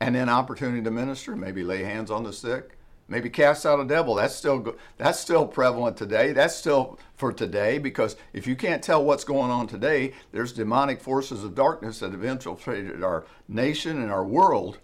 And 0.00 0.14
then 0.14 0.28
opportunity 0.28 0.82
to 0.82 0.90
minister, 0.90 1.36
maybe 1.36 1.62
lay 1.62 1.82
hands 1.82 2.10
on 2.10 2.24
the 2.24 2.32
sick, 2.32 2.78
maybe 3.08 3.30
cast 3.30 3.66
out 3.66 3.80
a 3.80 3.84
devil. 3.84 4.14
That's 4.14 4.34
still 4.34 4.76
that's 4.96 5.18
still 5.18 5.46
prevalent 5.46 5.96
today. 5.96 6.32
That's 6.32 6.54
still 6.54 6.98
for 7.16 7.32
today 7.32 7.78
because 7.78 8.16
if 8.32 8.46
you 8.46 8.54
can't 8.54 8.82
tell 8.82 9.04
what's 9.04 9.24
going 9.24 9.50
on 9.50 9.66
today, 9.66 10.12
there's 10.32 10.52
demonic 10.52 11.00
forces 11.00 11.42
of 11.42 11.54
darkness 11.54 11.98
that 12.00 12.12
have 12.12 12.24
infiltrated 12.24 13.02
our 13.02 13.24
nation 13.48 14.00
and 14.00 14.10
our 14.10 14.24
world. 14.24 14.78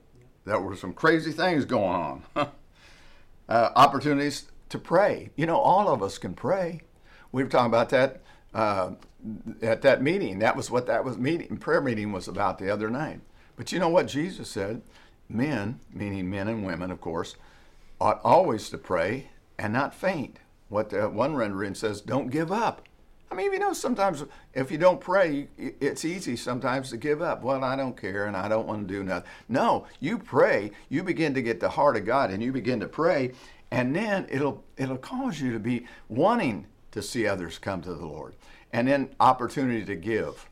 That 0.47 0.63
were 0.63 0.77
some 0.77 0.93
crazy 0.93 1.33
things 1.33 1.65
going 1.65 1.85
on. 1.85 2.23
uh, 3.49 3.71
opportunities 3.77 4.51
to 4.69 4.79
pray. 4.79 5.31
You 5.37 5.47
know, 5.47 5.57
all 5.57 5.89
of 5.89 6.03
us 6.03 6.19
can 6.19 6.35
pray. 6.35 6.83
We 7.33 7.43
were 7.43 7.49
talking 7.49 7.67
about 7.67 7.89
that 7.91 8.21
uh, 8.55 8.93
at 9.61 9.83
that 9.83 10.03
meeting. 10.03 10.39
That 10.39 10.57
was 10.57 10.71
what 10.71 10.87
that 10.87 11.05
was 11.05 11.19
meeting 11.19 11.57
prayer 11.57 11.81
meeting 11.81 12.13
was 12.13 12.29
about 12.29 12.59
the 12.59 12.71
other 12.71 12.89
night. 12.89 13.21
But 13.57 13.73
you 13.73 13.79
know 13.79 13.89
what 13.89 14.07
Jesus 14.07 14.49
said? 14.49 14.83
Men, 15.29 15.81
meaning 15.93 16.31
men 16.31 16.49
and 16.49 16.65
women, 16.65 16.91
of 16.91 17.01
course, 17.01 17.37
ought 18.01 18.21
always 18.25 18.69
to 18.71 18.79
pray 18.79 19.31
and 19.59 19.73
not 19.73 19.95
faint. 19.95 20.39
What 20.69 20.91
the 20.91 21.09
one 21.09 21.35
rendering 21.35 21.75
says, 21.75 22.01
don't 22.01 22.31
give 22.31 22.51
up. 22.51 22.83
I 23.31 23.37
mean, 23.37 23.53
you 23.53 23.59
know, 23.59 23.73
sometimes 23.73 24.25
if 24.53 24.71
you 24.71 24.79
don't 24.79 25.01
pray, 25.01 25.49
it's 25.59 26.05
easy 26.05 26.37
sometimes 26.37 26.91
to 26.91 26.97
give 26.97 27.21
up. 27.21 27.43
Well, 27.43 27.65
I 27.65 27.75
don't 27.75 27.97
care 27.97 28.27
and 28.27 28.37
I 28.37 28.49
don't 28.49 28.67
want 28.67 28.87
to 28.87 28.95
do 28.95 29.03
nothing. 29.03 29.29
No, 29.49 29.87
you 29.99 30.19
pray, 30.19 30.71
you 30.89 31.03
begin 31.03 31.35
to 31.35 31.43
get 31.43 31.59
the 31.59 31.71
heart 31.71 31.97
of 31.97 32.05
God 32.05 32.31
and 32.31 32.43
you 32.43 32.53
begin 32.53 32.81
to 32.81 32.87
pray, 32.87 33.33
and 33.71 33.95
then 33.95 34.27
it'll 34.31 34.63
it'll 34.77 34.99
cause 34.99 35.41
you 35.41 35.53
to 35.53 35.59
be 35.59 35.87
wanting 36.09 36.67
to 36.95 37.03
see 37.03 37.27
others 37.27 37.59
come 37.59 37.83
to 37.83 37.93
the 37.93 38.07
Lord. 38.07 38.35
And 38.73 38.89
then 38.89 39.11
opportunity 39.19 39.85
to 39.85 39.97
give. 39.97 40.49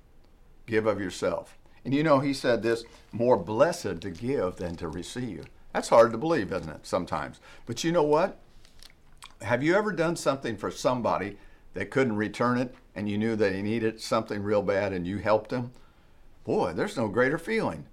Give 0.66 0.86
of 0.86 1.00
yourself. 1.00 1.56
And 1.84 1.94
you 1.94 2.02
know, 2.02 2.18
he 2.18 2.34
said 2.34 2.62
this 2.62 2.84
more 3.12 3.36
blessed 3.36 4.00
to 4.00 4.10
give 4.10 4.56
than 4.56 4.76
to 4.76 4.88
receive. 4.88 5.46
That's 5.72 5.88
hard 5.88 6.10
to 6.12 6.18
believe, 6.18 6.52
isn't 6.52 6.68
it, 6.68 6.86
sometimes? 6.86 7.40
But 7.64 7.84
you 7.84 7.92
know 7.92 8.02
what? 8.02 8.38
Have 9.40 9.62
you 9.62 9.74
ever 9.76 9.92
done 9.92 10.16
something 10.16 10.56
for 10.56 10.70
somebody 10.70 11.38
that 11.74 11.90
couldn't 11.90 12.16
return 12.16 12.58
it 12.58 12.74
and 12.94 13.08
you 13.08 13.18
knew 13.18 13.36
that 13.36 13.54
he 13.54 13.62
needed 13.62 14.00
something 14.00 14.42
real 14.42 14.62
bad 14.62 14.92
and 14.92 15.06
you 15.06 15.18
helped 15.18 15.52
him? 15.52 15.70
Boy, 16.44 16.72
there's 16.72 16.96
no 16.96 17.08
greater 17.08 17.38
feeling. 17.38 17.86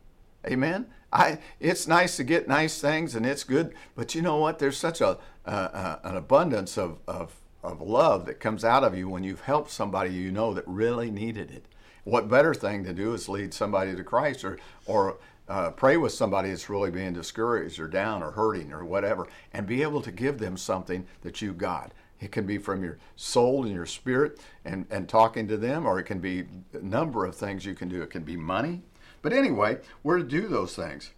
Amen. 0.46 0.88
I 1.12 1.39
it's 1.60 1.88
nice 1.88 2.18
to 2.18 2.24
get 2.24 2.48
nice 2.48 2.82
things 2.82 3.15
and 3.15 3.25
it's 3.25 3.44
good, 3.44 3.74
but 3.96 4.15
you 4.15 4.22
know 4.22 4.38
what? 4.38 4.60
There's 4.60 4.77
such 4.77 5.01
a 5.01 5.18
an 5.46 6.15
abundance 6.15 6.77
of, 6.77 7.00
of 7.08 7.38
of 7.63 7.81
love 7.81 8.25
that 8.25 8.39
comes 8.39 8.63
out 8.63 8.83
of 8.83 8.97
you 8.97 9.09
when 9.09 9.23
you've 9.23 9.41
helped 9.41 9.71
somebody 9.71 10.11
you 10.11 10.31
know 10.31 10.53
that 10.53 10.63
really 10.67 11.11
needed 11.11 11.51
it. 11.51 11.65
What 12.03 12.29
better 12.29 12.53
thing 12.53 12.83
to 12.85 12.93
do 12.93 13.13
is 13.13 13.29
lead 13.29 13.53
somebody 13.53 13.95
to 13.95 14.03
Christ 14.03 14.43
or, 14.43 14.57
or 14.85 15.17
uh, 15.47 15.71
pray 15.71 15.97
with 15.97 16.11
somebody 16.11 16.49
that's 16.49 16.69
really 16.69 16.91
being 16.91 17.13
discouraged 17.13 17.79
or 17.79 17.87
down 17.87 18.23
or 18.23 18.31
hurting 18.31 18.71
or 18.71 18.85
whatever 18.85 19.27
and 19.53 19.65
be 19.67 19.81
able 19.81 20.01
to 20.01 20.11
give 20.11 20.37
them 20.37 20.55
something 20.55 21.05
that 21.21 21.41
you 21.41 21.53
got. 21.53 21.91
It 22.19 22.31
can 22.31 22.45
be 22.45 22.57
from 22.57 22.83
your 22.83 22.97
soul 23.15 23.63
and 23.63 23.73
your 23.73 23.85
spirit 23.85 24.39
and, 24.65 24.85
and 24.89 25.07
talking 25.07 25.47
to 25.47 25.57
them, 25.57 25.85
or 25.85 25.99
it 25.99 26.03
can 26.03 26.19
be 26.19 26.45
a 26.73 26.79
number 26.79 27.25
of 27.25 27.35
things 27.35 27.65
you 27.65 27.75
can 27.75 27.87
do. 27.87 28.01
It 28.01 28.09
can 28.09 28.23
be 28.23 28.35
money. 28.35 28.81
But 29.21 29.33
anyway, 29.33 29.79
we're 30.03 30.17
to 30.17 30.23
do 30.23 30.47
those 30.47 30.75
things. 30.75 31.11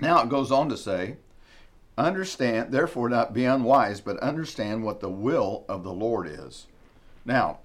Now 0.00 0.22
it 0.22 0.28
goes 0.28 0.50
on 0.50 0.68
to 0.68 0.76
say, 0.76 1.16
Understand, 1.98 2.72
therefore, 2.72 3.08
not 3.08 3.34
be 3.34 3.44
unwise, 3.44 4.00
but 4.00 4.18
understand 4.20 4.82
what 4.82 5.00
the 5.00 5.10
will 5.10 5.64
of 5.68 5.82
the 5.82 5.92
Lord 5.92 6.26
is. 6.26 6.66
Now, 7.24 7.58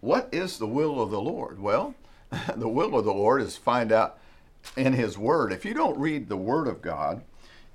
what 0.00 0.28
is 0.32 0.58
the 0.58 0.66
will 0.66 1.00
of 1.00 1.10
the 1.10 1.20
Lord? 1.20 1.60
Well, 1.60 1.94
the 2.56 2.68
will 2.68 2.98
of 2.98 3.04
the 3.04 3.14
Lord 3.14 3.40
is 3.40 3.56
find 3.56 3.90
out 3.90 4.18
in 4.76 4.92
His 4.92 5.16
Word. 5.16 5.52
If 5.52 5.64
you 5.64 5.74
don't 5.74 5.98
read 5.98 6.28
the 6.28 6.36
Word 6.36 6.68
of 6.68 6.82
God, 6.82 7.22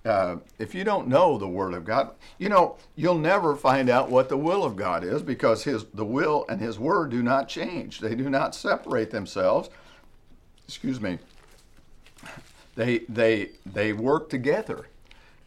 uh, 0.05 0.37
if 0.57 0.73
you 0.73 0.83
don't 0.83 1.07
know 1.07 1.37
the 1.37 1.47
Word 1.47 1.73
of 1.73 1.83
God, 1.83 2.11
you 2.37 2.47
know 2.47 2.77
you'll 2.95 3.17
never 3.17 3.55
find 3.55 3.89
out 3.89 4.09
what 4.09 4.29
the 4.29 4.37
will 4.37 4.63
of 4.63 4.75
God 4.75 5.03
is 5.03 5.21
because 5.21 5.63
His 5.63 5.85
the 5.93 6.05
will 6.05 6.45
and 6.47 6.61
His 6.61 6.79
Word 6.79 7.09
do 7.09 7.23
not 7.23 7.49
change. 7.49 7.99
They 7.99 8.15
do 8.15 8.29
not 8.29 8.55
separate 8.55 9.11
themselves. 9.11 9.69
Excuse 10.65 11.01
me. 11.01 11.17
They 12.75 12.99
they 13.09 13.51
they 13.65 13.91
work 13.93 14.29
together. 14.29 14.87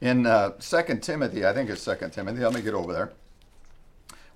In 0.00 0.25
uh, 0.25 0.50
2 0.59 0.99
Timothy, 0.99 1.45
I 1.45 1.52
think 1.52 1.69
it's 1.69 1.85
2 1.85 1.95
Timothy, 2.11 2.40
let 2.40 2.54
me 2.54 2.62
get 2.62 2.73
over 2.75 2.92
there. 2.92 3.12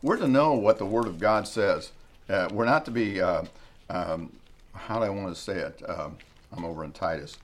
We're 0.03 0.19
to 0.19 0.29
know 0.29 0.53
what 0.53 0.77
the 0.79 0.85
Word 0.85 1.07
of 1.07 1.19
God 1.19 1.49
says. 1.49 1.93
Uh, 2.29 2.49
we're 2.53 2.67
not 2.67 2.85
to 2.85 2.91
be, 2.91 3.21
uh, 3.21 3.45
um, 3.89 4.31
how 4.75 4.99
do 4.99 5.05
I 5.07 5.09
want 5.09 5.35
to 5.35 5.41
say 5.41 5.55
it? 5.55 5.83
Um, 5.89 6.19
I'm 6.53 6.65
over 6.65 6.85
in 6.85 6.93
Titus. 6.93 7.39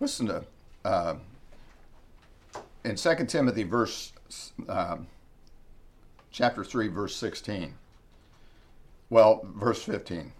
Listen 0.00 0.26
to, 0.26 0.44
uh, 0.84 1.14
in 2.84 2.96
2 2.96 3.14
Timothy, 3.26 3.62
verse, 3.62 4.12
um, 4.68 5.06
chapter 6.32 6.64
3, 6.64 6.88
verse 6.88 7.14
16. 7.14 7.74
Well, 9.10 9.42
verse 9.44 9.82
15 9.82 10.32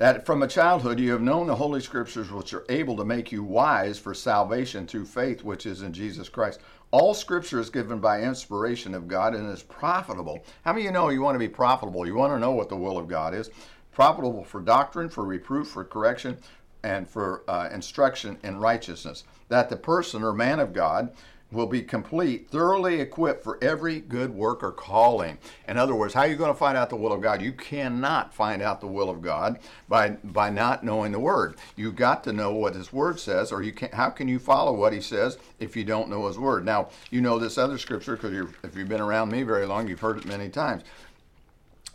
that 0.00 0.24
from 0.24 0.42
a 0.42 0.48
childhood 0.48 0.98
you 0.98 1.12
have 1.12 1.20
known 1.20 1.46
the 1.46 1.54
Holy 1.54 1.78
Scriptures, 1.78 2.32
which 2.32 2.54
are 2.54 2.64
able 2.70 2.96
to 2.96 3.04
make 3.04 3.30
you 3.30 3.44
wise 3.44 3.98
for 3.98 4.14
salvation 4.14 4.86
through 4.86 5.04
faith 5.04 5.44
which 5.44 5.66
is 5.66 5.82
in 5.82 5.92
Jesus 5.92 6.26
Christ. 6.26 6.58
All 6.90 7.12
Scripture 7.12 7.60
is 7.60 7.68
given 7.68 7.98
by 7.98 8.22
inspiration 8.22 8.94
of 8.94 9.08
God 9.08 9.34
and 9.34 9.46
is 9.52 9.62
profitable. 9.62 10.42
How 10.64 10.72
many 10.72 10.86
of 10.86 10.90
you 10.90 10.92
know 10.92 11.10
you 11.10 11.20
want 11.20 11.34
to 11.34 11.38
be 11.38 11.50
profitable? 11.50 12.06
You 12.06 12.14
want 12.14 12.32
to 12.32 12.38
know 12.38 12.52
what 12.52 12.70
the 12.70 12.78
will 12.78 12.96
of 12.96 13.08
God 13.08 13.34
is? 13.34 13.50
Profitable 13.92 14.42
for 14.42 14.62
doctrine, 14.62 15.10
for 15.10 15.22
reproof, 15.22 15.68
for 15.68 15.84
correction, 15.84 16.38
and 16.82 17.06
for 17.06 17.42
uh, 17.46 17.68
instruction 17.70 18.38
in 18.42 18.56
righteousness, 18.56 19.24
that 19.50 19.68
the 19.68 19.76
person 19.76 20.22
or 20.22 20.32
man 20.32 20.60
of 20.60 20.72
God 20.72 21.12
will 21.52 21.66
be 21.66 21.82
complete, 21.82 22.48
thoroughly 22.48 23.00
equipped 23.00 23.42
for 23.42 23.58
every 23.62 24.00
good 24.00 24.30
work 24.30 24.62
or 24.62 24.72
calling. 24.72 25.38
In 25.68 25.76
other 25.76 25.94
words, 25.94 26.14
how 26.14 26.20
are 26.20 26.26
you 26.26 26.36
going 26.36 26.52
to 26.52 26.58
find 26.58 26.76
out 26.76 26.90
the 26.90 26.96
will 26.96 27.12
of 27.12 27.20
God? 27.20 27.42
You 27.42 27.52
cannot 27.52 28.32
find 28.34 28.62
out 28.62 28.80
the 28.80 28.86
will 28.86 29.10
of 29.10 29.22
God 29.22 29.58
by 29.88 30.10
by 30.10 30.50
not 30.50 30.84
knowing 30.84 31.12
the 31.12 31.18
Word. 31.18 31.56
You've 31.76 31.96
got 31.96 32.24
to 32.24 32.32
know 32.32 32.52
what 32.52 32.74
His 32.74 32.92
Word 32.92 33.18
says, 33.18 33.50
or 33.52 33.62
you 33.62 33.72
can 33.72 33.90
How 33.92 34.10
can 34.10 34.28
you 34.28 34.38
follow 34.38 34.72
what 34.72 34.92
He 34.92 35.00
says 35.00 35.38
if 35.58 35.76
you 35.76 35.84
don't 35.84 36.08
know 36.08 36.26
His 36.26 36.38
Word? 36.38 36.64
Now 36.64 36.88
you 37.10 37.20
know 37.20 37.38
this 37.38 37.58
other 37.58 37.78
scripture 37.78 38.16
because 38.16 38.48
if 38.62 38.76
you've 38.76 38.88
been 38.88 39.00
around 39.00 39.30
me 39.30 39.42
very 39.42 39.66
long, 39.66 39.88
you've 39.88 40.00
heard 40.00 40.18
it 40.18 40.26
many 40.26 40.48
times. 40.48 40.82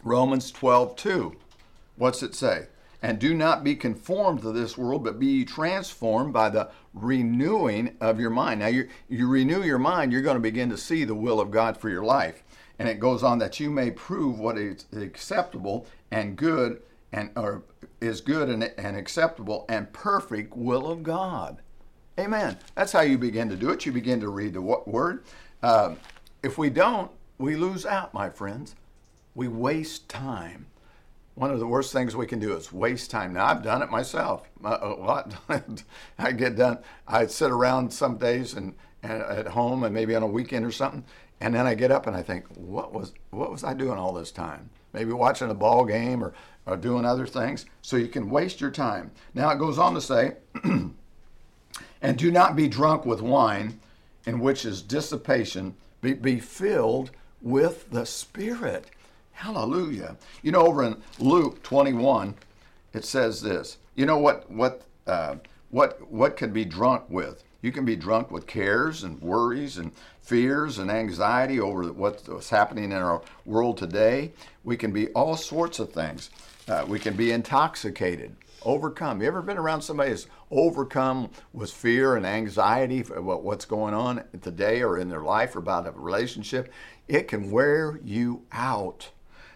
Romans 0.04 0.52
12, 0.52 0.96
2. 0.98 1.36
What's 1.96 2.22
it 2.22 2.36
say? 2.36 2.68
And 3.06 3.20
do 3.20 3.36
not 3.36 3.64
be 3.64 3.76
conformed 3.76 4.42
to 4.42 4.52
this 4.52 4.80
world, 4.80 5.04
but 5.04 5.20
be 5.20 5.46
transformed 5.46 6.34
by 6.34 6.50
the 6.50 6.72
renewing 6.96 7.96
of 8.02 8.20
your 8.20 8.32
mind. 8.32 8.62
Now, 8.62 8.68
you, 8.68 8.90
you 9.08 9.28
renew 9.28 9.62
your 9.62 9.78
mind, 9.78 10.12
you're 10.12 10.24
going 10.24 10.38
to 10.38 10.42
begin 10.42 10.72
to 10.72 10.78
see 10.78 11.04
the 11.04 11.14
will 11.14 11.40
of 11.40 11.52
God 11.52 11.78
for 11.78 11.88
your 11.88 12.04
life. 12.04 12.42
And 12.80 12.90
it 12.90 13.00
goes 13.00 13.22
on 13.22 13.38
that 13.38 13.60
you 13.60 13.70
may 13.70 13.92
prove 13.92 14.40
what 14.40 14.58
is 14.58 14.86
acceptable 14.92 15.86
and 16.10 16.36
good 16.36 16.82
and 17.12 17.30
or 17.36 17.62
is 18.02 18.22
good 18.22 18.50
and, 18.50 18.64
and 18.76 18.98
acceptable 18.98 19.68
and 19.70 19.94
perfect 19.94 20.58
will 20.58 20.90
of 20.90 21.04
God. 21.04 21.62
Amen. 22.18 22.58
That's 22.74 22.92
how 22.92 23.02
you 23.02 23.20
begin 23.20 23.50
to 23.50 23.56
do 23.56 23.70
it. 23.70 23.86
You 23.86 23.92
begin 23.92 24.20
to 24.22 24.30
read 24.30 24.54
the 24.54 24.62
word. 24.64 25.26
Uh, 25.62 25.94
if 26.42 26.58
we 26.58 26.72
don't, 26.72 27.12
we 27.38 27.56
lose 27.56 27.86
out, 27.86 28.16
my 28.16 28.32
friends. 28.32 28.76
We 29.36 29.48
waste 29.48 30.10
time 30.10 30.66
one 31.36 31.52
of 31.52 31.60
the 31.60 31.68
worst 31.68 31.92
things 31.92 32.16
we 32.16 32.26
can 32.26 32.40
do 32.40 32.56
is 32.56 32.72
waste 32.72 33.12
time. 33.12 33.34
Now 33.34 33.46
I've 33.48 33.62
done 33.62 33.82
it 33.82 33.92
myself 33.92 34.50
a 34.64 34.88
lot. 34.88 35.36
I 36.18 36.32
get 36.32 36.56
done. 36.56 36.80
I 37.08 37.28
sit 37.28 37.52
around 37.52 37.92
some 37.92 38.18
days 38.18 38.54
and, 38.54 38.74
and 39.04 39.22
at 39.22 39.48
home 39.48 39.84
and 39.84 39.94
maybe 39.94 40.16
on 40.16 40.24
a 40.24 40.28
weekend 40.28 40.66
or 40.66 40.72
something, 40.72 41.04
and 41.42 41.54
then 41.54 41.68
I 41.68 41.76
get 41.76 41.92
up 41.92 42.08
and 42.08 42.16
I 42.16 42.22
think, 42.22 42.46
what 42.56 42.94
was 42.94 43.14
what 43.32 43.52
was 43.52 43.64
I 43.64 43.74
doing 43.74 43.98
all 43.98 44.14
this 44.14 44.32
time? 44.32 44.70
Maybe 44.94 45.12
watching 45.12 45.52
a 45.52 45.54
ball 45.54 45.84
game 45.84 46.24
or, 46.24 46.34
or 46.66 46.78
doing 46.78 47.06
other 47.06 47.28
things. 47.28 47.66
So 47.82 47.98
you 47.98 48.08
can 48.08 48.30
waste 48.30 48.62
your 48.62 48.72
time. 48.72 49.12
Now 49.34 49.50
it 49.50 49.60
goes 49.60 49.78
on 49.78 49.94
to 49.94 50.02
say, 50.02 50.38
and 50.64 52.18
do 52.18 52.32
not 52.32 52.56
be 52.56 52.70
drunk 52.70 53.06
with 53.06 53.22
wine, 53.22 53.82
in 54.26 54.40
which 54.40 54.64
is 54.64 54.82
dissipation. 54.82 55.76
Be, 56.02 56.14
be 56.14 56.40
filled 56.40 57.12
with 57.42 57.92
the 57.92 58.06
Spirit. 58.06 58.90
Hallelujah. 59.36 60.16
You 60.42 60.52
know, 60.54 60.66
over 60.66 60.84
in 60.84 61.02
Luke 61.20 61.62
21, 61.62 62.36
it 62.94 63.04
says 63.04 63.42
this. 63.42 63.78
You 63.94 64.06
know 64.06 64.18
what 64.18 64.50
what 64.50 64.84
uh, 65.06 65.36
what 65.70 66.10
what 66.10 66.38
can 66.38 66.52
be 66.54 66.64
drunk 66.64 67.04
with? 67.10 67.44
You 67.62 67.72
can 67.72 67.84
be 67.84 67.96
drunk 67.96 68.32
with 68.32 68.48
cares 68.48 69.04
and 69.04 69.22
worries 69.22 69.78
and 69.78 69.92
fears 70.22 70.78
and 70.80 70.90
anxiety 70.90 71.60
over 71.60 71.92
what's 71.92 72.50
happening 72.50 72.86
in 72.86 72.94
our 72.94 73.22
world 73.46 73.78
today. 73.78 74.32
We 74.64 74.78
can 74.78 74.92
be 74.92 75.10
all 75.10 75.36
sorts 75.36 75.80
of 75.80 75.92
things. 75.92 76.30
Uh, 76.68 76.86
we 76.88 76.98
can 76.98 77.16
be 77.16 77.32
intoxicated, 77.32 78.36
overcome. 78.64 79.22
You 79.22 79.28
ever 79.28 79.42
been 79.42 79.58
around 79.58 79.82
somebody 79.82 80.12
who's 80.12 80.28
overcome 80.50 81.30
with 81.54 81.72
fear 81.72 82.16
and 82.16 82.26
anxiety 82.26 83.02
about 83.02 83.44
what's 83.44 83.66
going 83.66 83.94
on 83.94 84.24
today 84.42 84.82
or 84.82 84.98
in 84.98 85.10
their 85.10 85.24
life 85.24 85.56
or 85.56 85.60
about 85.60 85.88
a 85.88 85.92
relationship? 85.92 86.72
It 87.08 87.28
can 87.28 87.52
wear 87.52 88.00
you 88.04 88.44
out. 88.52 89.10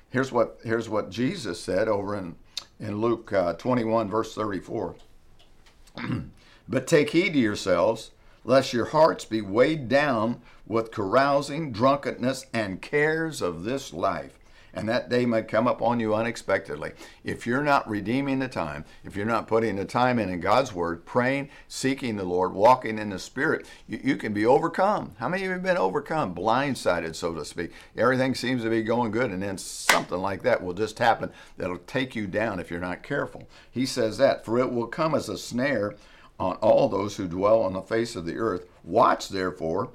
Here's 0.09 0.31
what, 0.31 0.59
here's 0.63 0.89
what 0.89 1.09
Jesus 1.09 1.59
said 1.59 1.87
over 1.87 2.15
in, 2.15 2.35
in 2.79 2.99
Luke 2.99 3.31
uh, 3.31 3.53
21, 3.53 4.09
verse 4.09 4.33
34. 4.33 4.95
but 6.69 6.87
take 6.87 7.11
heed 7.11 7.33
to 7.33 7.39
yourselves, 7.39 8.11
lest 8.43 8.73
your 8.73 8.85
hearts 8.85 9.25
be 9.25 9.41
weighed 9.41 9.87
down 9.87 10.41
with 10.65 10.91
carousing, 10.91 11.71
drunkenness, 11.71 12.45
and 12.53 12.81
cares 12.81 13.41
of 13.41 13.63
this 13.63 13.93
life 13.93 14.38
and 14.73 14.87
that 14.87 15.09
day 15.09 15.25
may 15.25 15.41
come 15.41 15.67
upon 15.67 15.99
you 15.99 16.13
unexpectedly. 16.15 16.91
If 17.23 17.45
you're 17.47 17.63
not 17.63 17.89
redeeming 17.89 18.39
the 18.39 18.47
time, 18.47 18.85
if 19.03 19.15
you're 19.15 19.25
not 19.25 19.47
putting 19.47 19.75
the 19.75 19.85
time 19.85 20.19
in 20.19 20.29
in 20.29 20.39
God's 20.39 20.73
Word, 20.73 21.05
praying, 21.05 21.49
seeking 21.67 22.15
the 22.15 22.23
Lord, 22.23 22.53
walking 22.53 22.97
in 22.99 23.09
the 23.09 23.19
Spirit, 23.19 23.65
you, 23.87 23.99
you 24.03 24.15
can 24.15 24.33
be 24.33 24.45
overcome. 24.45 25.15
How 25.19 25.29
many 25.29 25.43
of 25.43 25.47
you 25.47 25.53
have 25.53 25.63
been 25.63 25.77
overcome, 25.77 26.35
blindsided, 26.35 27.15
so 27.15 27.33
to 27.33 27.45
speak? 27.45 27.71
Everything 27.97 28.35
seems 28.35 28.63
to 28.63 28.69
be 28.69 28.83
going 28.83 29.11
good, 29.11 29.31
and 29.31 29.41
then 29.41 29.57
something 29.57 30.19
like 30.19 30.43
that 30.43 30.63
will 30.63 30.73
just 30.73 30.99
happen 30.99 31.31
that'll 31.57 31.77
take 31.79 32.15
you 32.15 32.27
down 32.27 32.59
if 32.59 32.69
you're 32.69 32.79
not 32.79 33.03
careful. 33.03 33.47
He 33.71 33.85
says 33.85 34.17
that, 34.17 34.45
for 34.45 34.59
it 34.59 34.71
will 34.71 34.87
come 34.87 35.15
as 35.15 35.29
a 35.29 35.37
snare 35.37 35.95
on 36.39 36.55
all 36.57 36.87
those 36.87 37.17
who 37.17 37.27
dwell 37.27 37.61
on 37.61 37.73
the 37.73 37.81
face 37.81 38.15
of 38.15 38.25
the 38.25 38.37
earth. 38.37 38.65
Watch, 38.83 39.29
therefore, 39.29 39.89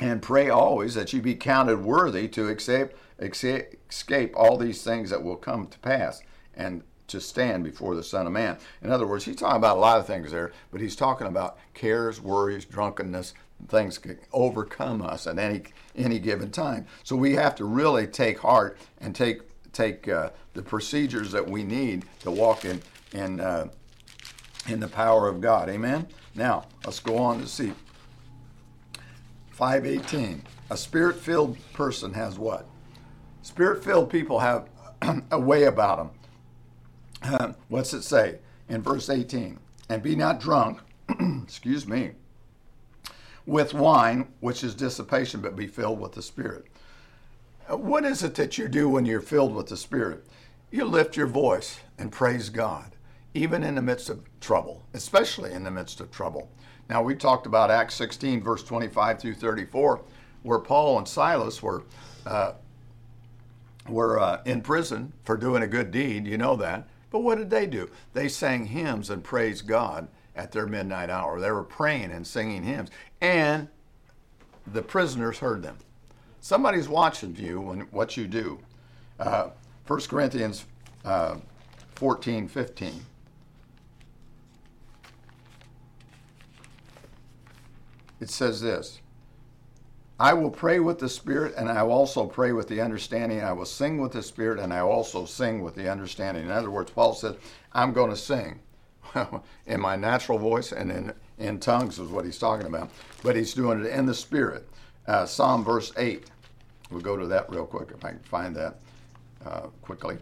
and 0.00 0.22
pray 0.22 0.48
always 0.48 0.94
that 0.94 1.12
you 1.12 1.20
be 1.20 1.34
counted 1.34 1.82
worthy 1.82 2.28
to 2.28 2.48
accept 2.48 2.96
escape 3.20 4.32
all 4.36 4.56
these 4.56 4.82
things 4.82 5.10
that 5.10 5.22
will 5.22 5.36
come 5.36 5.66
to 5.66 5.78
pass 5.80 6.22
and 6.54 6.82
to 7.08 7.20
stand 7.20 7.64
before 7.64 7.94
the 7.94 8.02
Son 8.02 8.26
of 8.26 8.32
Man. 8.32 8.58
In 8.82 8.90
other 8.90 9.06
words, 9.06 9.24
he's 9.24 9.36
talking 9.36 9.56
about 9.56 9.76
a 9.76 9.80
lot 9.80 9.98
of 9.98 10.06
things 10.06 10.30
there, 10.30 10.52
but 10.70 10.80
he's 10.80 10.94
talking 10.94 11.26
about 11.26 11.58
cares, 11.74 12.20
worries, 12.20 12.64
drunkenness, 12.64 13.34
things 13.66 13.98
can 13.98 14.18
overcome 14.32 15.02
us 15.02 15.26
at 15.26 15.38
any 15.38 15.62
any 15.96 16.18
given 16.18 16.50
time. 16.50 16.86
So 17.02 17.16
we 17.16 17.34
have 17.34 17.56
to 17.56 17.64
really 17.64 18.06
take 18.06 18.38
heart 18.38 18.78
and 18.98 19.16
take 19.16 19.40
take 19.72 20.06
uh, 20.06 20.30
the 20.54 20.62
procedures 20.62 21.32
that 21.32 21.48
we 21.48 21.64
need 21.64 22.04
to 22.20 22.30
walk 22.30 22.64
in 22.64 22.82
in 23.12 23.40
uh, 23.40 23.68
in 24.68 24.78
the 24.78 24.88
power 24.88 25.28
of 25.28 25.40
God. 25.40 25.68
Amen. 25.68 26.06
Now 26.34 26.66
let's 26.84 27.00
go 27.00 27.16
on 27.18 27.40
to 27.40 27.48
see 27.48 27.72
518. 29.58 30.40
A 30.70 30.76
spirit-filled 30.76 31.58
person 31.72 32.14
has 32.14 32.38
what? 32.38 32.68
Spirit 33.42 33.82
filled 33.82 34.08
people 34.08 34.38
have 34.38 34.68
a 35.32 35.40
way 35.40 35.64
about 35.64 36.12
them. 37.20 37.56
What's 37.68 37.92
it 37.92 38.02
say 38.02 38.38
in 38.68 38.82
verse 38.82 39.10
18? 39.10 39.58
And 39.88 40.00
be 40.00 40.14
not 40.14 40.38
drunk, 40.38 40.78
excuse 41.42 41.88
me, 41.88 42.12
with 43.46 43.74
wine, 43.74 44.28
which 44.38 44.62
is 44.62 44.76
dissipation, 44.76 45.40
but 45.40 45.56
be 45.56 45.66
filled 45.66 45.98
with 45.98 46.12
the 46.12 46.22
Spirit. 46.22 46.66
What 47.68 48.04
is 48.04 48.22
it 48.22 48.36
that 48.36 48.58
you 48.58 48.68
do 48.68 48.88
when 48.88 49.06
you're 49.06 49.20
filled 49.20 49.56
with 49.56 49.66
the 49.66 49.76
Spirit? 49.76 50.24
You 50.70 50.84
lift 50.84 51.16
your 51.16 51.26
voice 51.26 51.80
and 51.98 52.12
praise 52.12 52.48
God, 52.48 52.94
even 53.34 53.64
in 53.64 53.74
the 53.74 53.82
midst 53.82 54.08
of 54.08 54.20
trouble, 54.38 54.84
especially 54.94 55.52
in 55.52 55.64
the 55.64 55.72
midst 55.72 56.00
of 56.00 56.12
trouble. 56.12 56.48
Now, 56.88 57.02
we 57.02 57.14
talked 57.14 57.46
about 57.46 57.70
Acts 57.70 57.94
16, 57.94 58.42
verse 58.42 58.62
25 58.62 59.20
through 59.20 59.34
34, 59.34 60.00
where 60.42 60.58
Paul 60.58 60.98
and 60.98 61.06
Silas 61.06 61.62
were 61.62 61.84
uh, 62.26 62.52
were 63.88 64.20
uh, 64.20 64.42
in 64.44 64.60
prison 64.60 65.12
for 65.24 65.36
doing 65.36 65.62
a 65.62 65.66
good 65.66 65.90
deed. 65.90 66.26
You 66.26 66.36
know 66.38 66.56
that. 66.56 66.88
But 67.10 67.20
what 67.20 67.38
did 67.38 67.50
they 67.50 67.66
do? 67.66 67.88
They 68.12 68.28
sang 68.28 68.66
hymns 68.66 69.08
and 69.08 69.24
praised 69.24 69.66
God 69.66 70.08
at 70.36 70.52
their 70.52 70.66
midnight 70.66 71.08
hour. 71.08 71.40
They 71.40 71.50
were 71.50 71.64
praying 71.64 72.10
and 72.10 72.26
singing 72.26 72.64
hymns, 72.64 72.90
and 73.20 73.68
the 74.66 74.82
prisoners 74.82 75.38
heard 75.38 75.62
them. 75.62 75.78
Somebody's 76.40 76.88
watching 76.88 77.34
you 77.36 77.60
when 77.60 77.80
what 77.90 78.16
you 78.16 78.26
do. 78.26 78.58
Uh, 79.18 79.48
1 79.86 80.00
Corinthians 80.02 80.66
uh, 81.04 81.36
14, 81.96 82.46
15. 82.46 82.92
It 88.20 88.30
says 88.30 88.60
this 88.60 89.00
I 90.20 90.34
will 90.34 90.50
pray 90.50 90.80
with 90.80 90.98
the 90.98 91.08
Spirit, 91.08 91.54
and 91.56 91.68
I 91.68 91.82
will 91.84 91.92
also 91.92 92.26
pray 92.26 92.52
with 92.52 92.66
the 92.66 92.80
understanding. 92.80 93.40
I 93.40 93.52
will 93.52 93.64
sing 93.64 94.00
with 94.00 94.12
the 94.12 94.22
Spirit, 94.22 94.58
and 94.58 94.72
I 94.72 94.80
also 94.80 95.24
sing 95.24 95.62
with 95.62 95.76
the 95.76 95.90
understanding. 95.90 96.44
In 96.44 96.50
other 96.50 96.70
words, 96.70 96.90
Paul 96.90 97.14
said, 97.14 97.36
I'm 97.72 97.92
going 97.92 98.10
to 98.10 98.16
sing 98.16 98.58
in 99.66 99.80
my 99.80 99.94
natural 99.94 100.38
voice 100.38 100.72
and 100.72 100.90
in, 100.90 101.12
in 101.38 101.60
tongues, 101.60 102.00
is 102.00 102.08
what 102.08 102.24
he's 102.24 102.38
talking 102.38 102.66
about. 102.66 102.90
But 103.22 103.36
he's 103.36 103.54
doing 103.54 103.84
it 103.84 103.86
in 103.86 104.06
the 104.06 104.14
Spirit. 104.14 104.68
Uh, 105.06 105.24
Psalm 105.24 105.64
verse 105.64 105.92
8. 105.96 106.28
We'll 106.90 107.00
go 107.00 107.16
to 107.16 107.26
that 107.28 107.48
real 107.50 107.66
quick 107.66 107.90
if 107.94 108.04
I 108.04 108.10
can 108.10 108.18
find 108.20 108.56
that 108.56 108.80
uh, 109.46 109.66
quickly. 109.82 110.18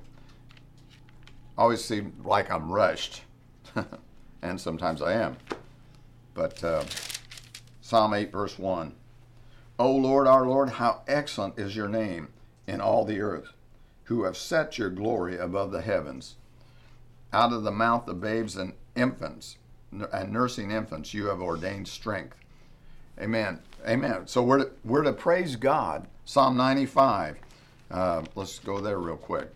Always 1.57 1.83
seem 1.83 2.13
like 2.23 2.51
I'm 2.51 2.71
rushed, 2.71 3.23
and 4.43 4.61
sometimes 4.61 5.01
I 5.01 5.15
am. 5.15 5.39
But 6.35 6.63
uh, 6.63 6.85
Psalm 7.87 8.15
8, 8.15 8.33
verse 8.33 8.59
1. 8.59 8.97
O 9.79 9.93
Lord, 9.93 10.27
our 10.27 10.45
Lord, 10.45 10.71
how 10.71 11.03
excellent 11.07 11.57
is 11.57 11.77
your 11.77 11.87
name 11.87 12.31
in 12.67 12.81
all 12.81 13.05
the 13.05 13.21
earth, 13.21 13.53
who 14.07 14.25
have 14.25 14.37
set 14.37 14.77
your 14.77 14.91
glory 14.91 15.39
above 15.39 15.71
the 15.71 15.83
heavens. 15.83 16.35
Out 17.33 17.53
of 17.53 17.63
the 17.63 17.71
mouth 17.71 18.09
of 18.09 18.21
babes 18.21 18.57
and 18.57 18.73
infants 18.97 19.59
and 19.93 20.33
nursing 20.33 20.73
infants, 20.73 21.15
you 21.15 21.27
have 21.27 21.41
ordained 21.41 21.87
strength. 21.87 22.37
Amen. 23.21 23.61
Amen. 23.87 24.27
So 24.27 24.43
we're 24.43 24.65
to, 24.65 24.71
we're 24.85 25.05
to 25.05 25.13
praise 25.13 25.55
God. 25.55 26.09
Psalm 26.25 26.57
95. 26.57 27.37
Uh, 27.89 28.25
let's 28.35 28.59
go 28.59 28.81
there 28.81 28.99
real 28.99 29.17
quick. 29.17 29.55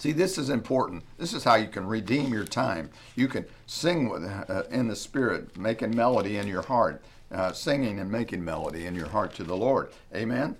See, 0.00 0.12
this 0.12 0.38
is 0.38 0.48
important. 0.48 1.04
This 1.18 1.34
is 1.34 1.44
how 1.44 1.56
you 1.56 1.68
can 1.68 1.86
redeem 1.86 2.32
your 2.32 2.46
time. 2.46 2.88
You 3.16 3.28
can 3.28 3.44
sing 3.66 4.08
with 4.08 4.24
uh, 4.24 4.62
in 4.70 4.88
the 4.88 4.96
spirit, 4.96 5.58
making 5.58 5.94
melody 5.94 6.38
in 6.38 6.46
your 6.46 6.62
heart 6.62 7.02
uh, 7.30 7.52
singing 7.52 8.00
and 8.00 8.10
making 8.10 8.42
melody 8.42 8.86
in 8.86 8.94
your 8.94 9.08
heart 9.08 9.34
to 9.34 9.44
the 9.44 9.54
Lord. 9.54 9.90
Amen. 10.14 10.56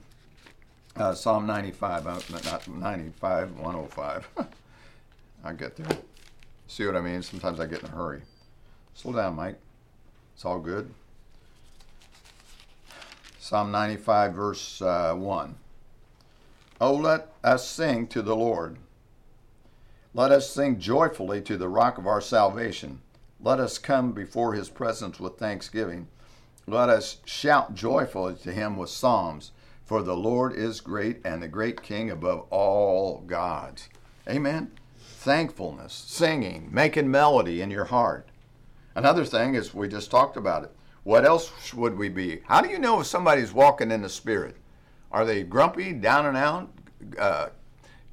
Uh, 0.95 1.15
Psalm 1.15 1.47
95, 1.47 2.07
uh, 2.07 2.21
not 2.45 2.69
95, 2.69 3.57
105. 3.57 4.29
I 5.45 5.53
get 5.55 5.75
there. 5.75 5.99
See 6.67 6.85
what 6.85 6.95
I 6.95 7.01
mean? 7.01 7.23
Sometimes 7.23 7.61
I 7.61 7.67
get 7.67 7.81
in 7.81 7.87
a 7.87 7.93
hurry. 7.93 8.21
Slow 8.93 9.15
down, 9.15 9.37
Mike. 9.37 9.59
It's 10.35 10.45
all 10.45 10.59
good. 10.59 10.93
Psalm 13.39 13.71
95, 13.71 14.35
verse 14.35 14.83
uh, 14.83 15.15
1. 15.15 15.57
Oh, 16.79 16.95
let 16.95 17.29
us 17.43 17.67
sing 17.67 18.07
to 18.09 18.21
the 18.21 18.37
Lord. 18.37 18.77
Let 20.13 20.33
us 20.33 20.51
sing 20.51 20.81
joyfully 20.81 21.41
to 21.43 21.57
the 21.57 21.69
rock 21.69 21.97
of 21.97 22.07
our 22.07 22.21
salvation. 22.21 23.01
Let 23.41 23.61
us 23.61 23.79
come 23.79 24.11
before 24.11 24.55
his 24.55 24.69
presence 24.69 25.21
with 25.21 25.39
thanksgiving. 25.39 26.09
Let 26.67 26.89
us 26.89 27.19
shout 27.25 27.75
joyfully 27.75 28.35
to 28.43 28.53
him 28.53 28.77
with 28.77 28.91
psalms. 28.91 29.53
For 29.85 30.03
the 30.03 30.17
Lord 30.17 30.53
is 30.53 30.81
great 30.81 31.21
and 31.25 31.41
the 31.41 31.49
great 31.49 31.83
King 31.83 32.11
above 32.11 32.47
all 32.51 33.21
gods. 33.21 33.89
Amen. 34.29 34.73
Thankfulness, 34.99 35.93
singing, 35.93 36.69
making 36.73 37.09
melody 37.09 37.61
in 37.61 37.71
your 37.71 37.85
heart. 37.85 38.29
Another 38.97 39.25
thing 39.25 39.55
is 39.55 39.75
we 39.75 39.87
just 39.87 40.11
talked 40.11 40.37
about 40.37 40.65
it. 40.65 40.73
What 41.05 41.25
else 41.25 41.73
would 41.73 41.97
we 41.97 42.09
be? 42.09 42.41
How 42.47 42.61
do 42.61 42.69
you 42.69 42.81
know 42.81 43.01
if 43.01 43.07
somebody's 43.07 43.53
walking 43.53 43.93
in 43.93 44.03
the 44.03 44.09
Spirit? 44.09 44.57
Are 45.13 45.25
they 45.25 45.45
grumpy, 45.45 45.93
down 45.93 46.27
and 46.27 46.37
out, 46.37 46.73
uh, 47.17 47.49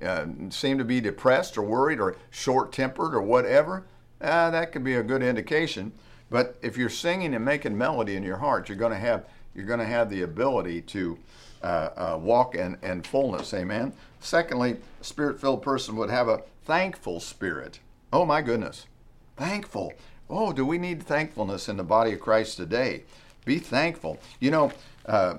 uh, 0.03 0.25
seem 0.49 0.77
to 0.77 0.85
be 0.85 1.01
depressed 1.01 1.57
or 1.57 1.63
worried 1.63 1.99
or 1.99 2.15
short 2.29 2.71
tempered 2.71 3.13
or 3.13 3.21
whatever? 3.21 3.85
Uh, 4.21 4.49
that 4.49 4.71
could 4.71 4.83
be 4.83 4.95
a 4.95 5.03
good 5.03 5.23
indication. 5.23 5.91
But 6.29 6.57
if 6.61 6.77
you're 6.77 6.89
singing 6.89 7.33
and 7.33 7.45
making 7.45 7.77
melody 7.77 8.15
in 8.15 8.23
your 8.23 8.37
heart, 8.37 8.69
you're 8.69 8.77
going 8.77 8.91
to 8.91 8.99
have 8.99 9.25
you're 9.55 9.65
going 9.65 9.79
to 9.79 9.85
have 9.85 10.09
the 10.09 10.21
ability 10.21 10.81
to 10.81 11.17
uh, 11.63 11.65
uh, 11.65 12.19
walk 12.21 12.53
in, 12.53 12.77
in 12.83 13.01
fullness. 13.01 13.53
Amen. 13.53 13.91
Secondly, 14.19 14.77
a 15.01 15.03
spirit-filled 15.03 15.63
person 15.63 15.95
would 15.95 16.09
have 16.09 16.27
a 16.27 16.43
thankful 16.65 17.19
spirit. 17.19 17.79
Oh 18.13 18.25
my 18.25 18.41
goodness, 18.41 18.85
thankful. 19.35 19.93
Oh, 20.29 20.51
do 20.51 20.65
we 20.65 20.77
need 20.77 21.01
thankfulness 21.01 21.69
in 21.69 21.77
the 21.77 21.83
body 21.83 22.13
of 22.13 22.19
Christ 22.19 22.57
today? 22.57 23.03
Be 23.45 23.59
thankful. 23.59 24.19
You 24.39 24.51
know, 24.51 24.71
uh, 25.05 25.35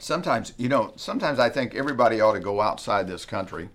sometimes, 0.00 0.52
you 0.56 0.68
know, 0.68 0.92
sometimes 0.96 1.38
I 1.38 1.48
think 1.48 1.74
everybody 1.74 2.20
ought 2.20 2.32
to 2.32 2.40
go 2.40 2.60
outside 2.60 3.06
this 3.06 3.24
country 3.24 3.68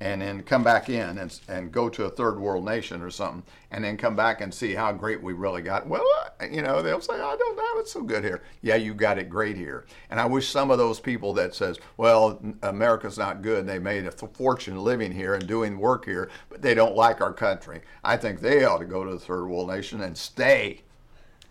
and 0.00 0.20
then 0.20 0.42
come 0.42 0.64
back 0.64 0.88
in 0.88 1.18
and, 1.18 1.40
and 1.48 1.70
go 1.70 1.88
to 1.88 2.04
a 2.04 2.10
third 2.10 2.38
world 2.38 2.64
nation 2.64 3.00
or 3.00 3.10
something 3.10 3.42
and 3.70 3.84
then 3.84 3.96
come 3.96 4.16
back 4.16 4.40
and 4.40 4.52
see 4.52 4.74
how 4.74 4.92
great 4.92 5.22
we 5.22 5.32
really 5.32 5.62
got. 5.62 5.86
Well, 5.86 6.04
you 6.50 6.62
know, 6.62 6.82
they'll 6.82 7.00
say, 7.00 7.14
I 7.14 7.36
don't 7.36 7.58
have 7.58 7.78
it 7.78 7.88
so 7.88 8.02
good 8.02 8.24
here. 8.24 8.42
Yeah, 8.60 8.74
you 8.74 8.92
got 8.92 9.18
it 9.18 9.30
great 9.30 9.56
here. 9.56 9.86
And 10.10 10.20
I 10.20 10.26
wish 10.26 10.48
some 10.48 10.70
of 10.70 10.78
those 10.78 11.00
people 11.00 11.32
that 11.34 11.54
says, 11.54 11.78
well, 11.96 12.40
America's 12.62 13.16
not 13.16 13.40
good. 13.40 13.66
They 13.66 13.78
made 13.78 14.06
a 14.06 14.10
fortune 14.10 14.82
living 14.82 15.12
here 15.12 15.34
and 15.34 15.46
doing 15.46 15.78
work 15.78 16.04
here, 16.04 16.28
but 16.50 16.60
they 16.60 16.74
don't 16.74 16.96
like 16.96 17.20
our 17.20 17.32
country. 17.32 17.80
I 18.02 18.16
think 18.16 18.40
they 18.40 18.64
ought 18.64 18.78
to 18.78 18.84
go 18.84 19.04
to 19.04 19.12
the 19.12 19.18
third 19.18 19.46
world 19.46 19.68
nation 19.68 20.02
and 20.02 20.18
stay. 20.18 20.82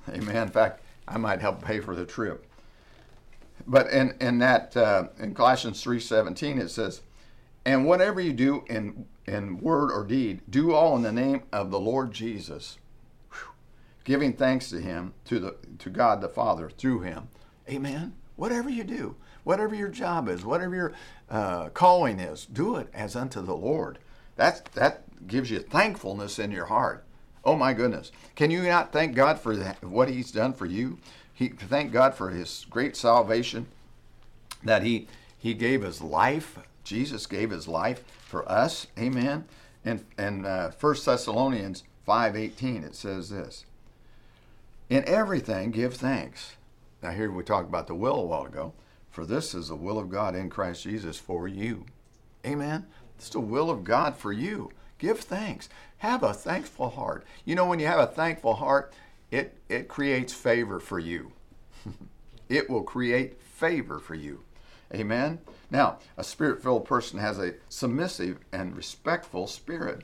Amen. 0.10 0.36
In 0.36 0.50
fact, 0.50 0.82
I 1.08 1.18
might 1.18 1.40
help 1.40 1.64
pay 1.64 1.80
for 1.80 1.96
the 1.96 2.06
trip. 2.06 2.46
But 3.66 3.90
in, 3.92 4.16
in 4.20 4.40
that, 4.40 4.76
uh, 4.76 5.08
in 5.20 5.34
Colossians 5.34 5.84
3.17, 5.84 6.60
it 6.60 6.70
says, 6.70 7.02
and 7.66 7.86
whatever 7.86 8.20
you 8.20 8.34
do 8.34 8.64
in, 8.68 9.06
in 9.26 9.58
word 9.60 9.92
or 9.92 10.04
deed, 10.04 10.42
do 10.50 10.74
all 10.74 10.96
in 10.96 11.02
the 11.02 11.12
name 11.12 11.44
of 11.52 11.72
the 11.72 11.80
Lord 11.80 12.12
Jesus, 12.12 12.78
Whew. 13.32 13.54
giving 14.04 14.34
thanks 14.34 14.70
to 14.70 14.82
Him, 14.82 15.14
to, 15.26 15.40
the, 15.40 15.56
to 15.80 15.90
God 15.90 16.22
the 16.22 16.28
Father 16.28 16.70
through 16.70 17.02
Him. 17.02 17.30
Amen. 17.70 18.14
Whatever 18.36 18.70
you 18.70 18.84
do, 18.84 19.16
whatever 19.44 19.76
your 19.76 19.88
job 19.88 20.28
is, 20.28 20.44
whatever 20.44 20.76
your 20.76 20.94
uh, 21.30 21.70
calling 21.70 22.20
is, 22.20 22.46
do 22.46 22.76
it 22.76 22.90
as 22.94 23.16
unto 23.16 23.42
the 23.42 23.56
Lord. 23.56 24.00
That's, 24.36 24.62
that 24.72 25.04
gives 25.28 25.50
you 25.52 25.60
thankfulness 25.60 26.40
in 26.40 26.52
your 26.52 26.66
heart. 26.66 27.06
Oh 27.46 27.56
my 27.56 27.74
goodness. 27.74 28.12
Can 28.36 28.52
you 28.52 28.64
not 28.64 28.92
thank 28.92 29.16
God 29.16 29.40
for 29.40 29.56
that, 29.56 29.84
what 29.84 30.10
He's 30.10 30.32
done 30.32 30.54
for 30.54 30.66
you? 30.66 30.98
He, 31.34 31.50
thank 31.50 31.92
God 31.92 32.16
for 32.16 32.30
His 32.30 32.66
great 32.70 32.96
salvation, 32.96 33.68
that 34.64 34.84
He, 34.84 35.08
he 35.38 35.54
gave 35.54 35.82
His 35.82 36.02
life 36.02 36.60
Jesus 36.84 37.26
gave 37.26 37.50
his 37.50 37.68
life 37.68 38.04
for 38.26 38.50
us. 38.50 38.88
Amen. 38.98 39.46
And 39.86 40.06
and 40.18 40.46
uh, 40.46 40.72
1 40.80 40.96
Thessalonians 41.06 41.84
5:18 42.08 42.86
it 42.86 42.96
says 42.96 43.30
this. 43.30 43.66
In 44.90 45.04
everything 45.06 45.72
give 45.72 45.96
thanks. 45.96 46.56
Now 47.02 47.12
here 47.12 47.32
we 47.32 47.44
talked 47.44 47.70
about 47.70 47.88
the 47.88 47.96
will 47.96 48.16
a 48.16 48.26
while 48.26 48.46
ago. 48.46 48.74
For 49.10 49.26
this 49.26 49.54
is 49.54 49.68
the 49.68 49.76
will 49.76 50.00
of 50.00 50.10
God 50.10 50.36
in 50.36 50.50
Christ 50.50 50.84
Jesus 50.84 51.18
for 51.20 51.48
you. 51.48 51.86
Amen. 52.46 52.88
It's 53.18 53.30
the 53.30 53.40
will 53.40 53.70
of 53.70 53.84
God 53.84 54.18
for 54.18 54.32
you. 54.32 54.72
Give 54.98 55.20
thanks. 55.20 55.70
Have 56.00 56.24
a 56.24 56.34
thankful 56.34 56.90
heart. 56.90 57.24
You 57.46 57.56
know, 57.56 57.66
when 57.66 57.80
you 57.80 57.86
have 57.86 58.00
a 58.00 58.08
thankful 58.08 58.56
heart, 58.56 58.92
it, 59.34 59.58
it 59.68 59.88
creates 59.88 60.32
favor 60.32 60.80
for 60.80 61.00
you. 61.00 61.32
it 62.50 62.70
will 62.70 62.84
create 62.84 63.42
favor 63.42 63.98
for 63.98 64.14
you. 64.14 64.44
Amen. 64.94 65.40
Now, 65.72 65.98
a 66.18 66.24
spirit 66.24 66.62
filled 66.62 66.86
person 66.86 67.18
has 67.18 67.40
a 67.40 67.56
submissive 67.68 68.38
and 68.52 68.78
respectful 68.78 69.48
spirit. 69.48 70.04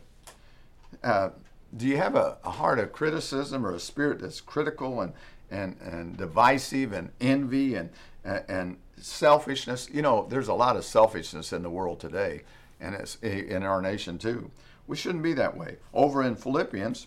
Uh, 1.03 1.29
do 1.77 1.85
you 1.85 1.97
have 1.97 2.15
a, 2.15 2.37
a, 2.43 2.49
heart 2.49 2.79
of 2.79 2.91
criticism 2.91 3.67
or 3.67 3.75
a 3.75 3.79
spirit 3.79 4.19
that's 4.19 4.41
critical 4.41 4.99
and, 4.99 5.13
and, 5.51 5.79
and 5.79 6.17
divisive 6.17 6.91
and 6.91 7.11
envy 7.21 7.75
and, 7.75 7.91
and 8.23 8.77
selfishness? 8.97 9.87
You 9.93 10.01
know, 10.01 10.25
there's 10.27 10.47
a 10.47 10.55
lot 10.55 10.75
of 10.75 10.83
selfishness 10.83 11.53
in 11.53 11.61
the 11.61 11.69
world 11.69 11.99
today, 11.99 12.41
and 12.81 12.95
it's 12.95 13.17
in 13.21 13.61
our 13.61 13.79
nation 13.79 14.17
too. 14.17 14.49
We 14.87 14.95
shouldn't 14.95 15.23
be 15.23 15.33
that 15.33 15.55
way. 15.55 15.75
Over 15.93 16.23
in 16.23 16.35
Philippians 16.35 17.05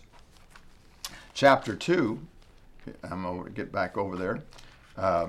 chapter 1.33 1.75
2, 1.75 2.19
I'm 3.03 3.23
going 3.23 3.45
to 3.45 3.49
get 3.49 3.71
back 3.71 3.97
over 3.97 4.15
there. 4.15 4.43
Uh, 4.97 5.27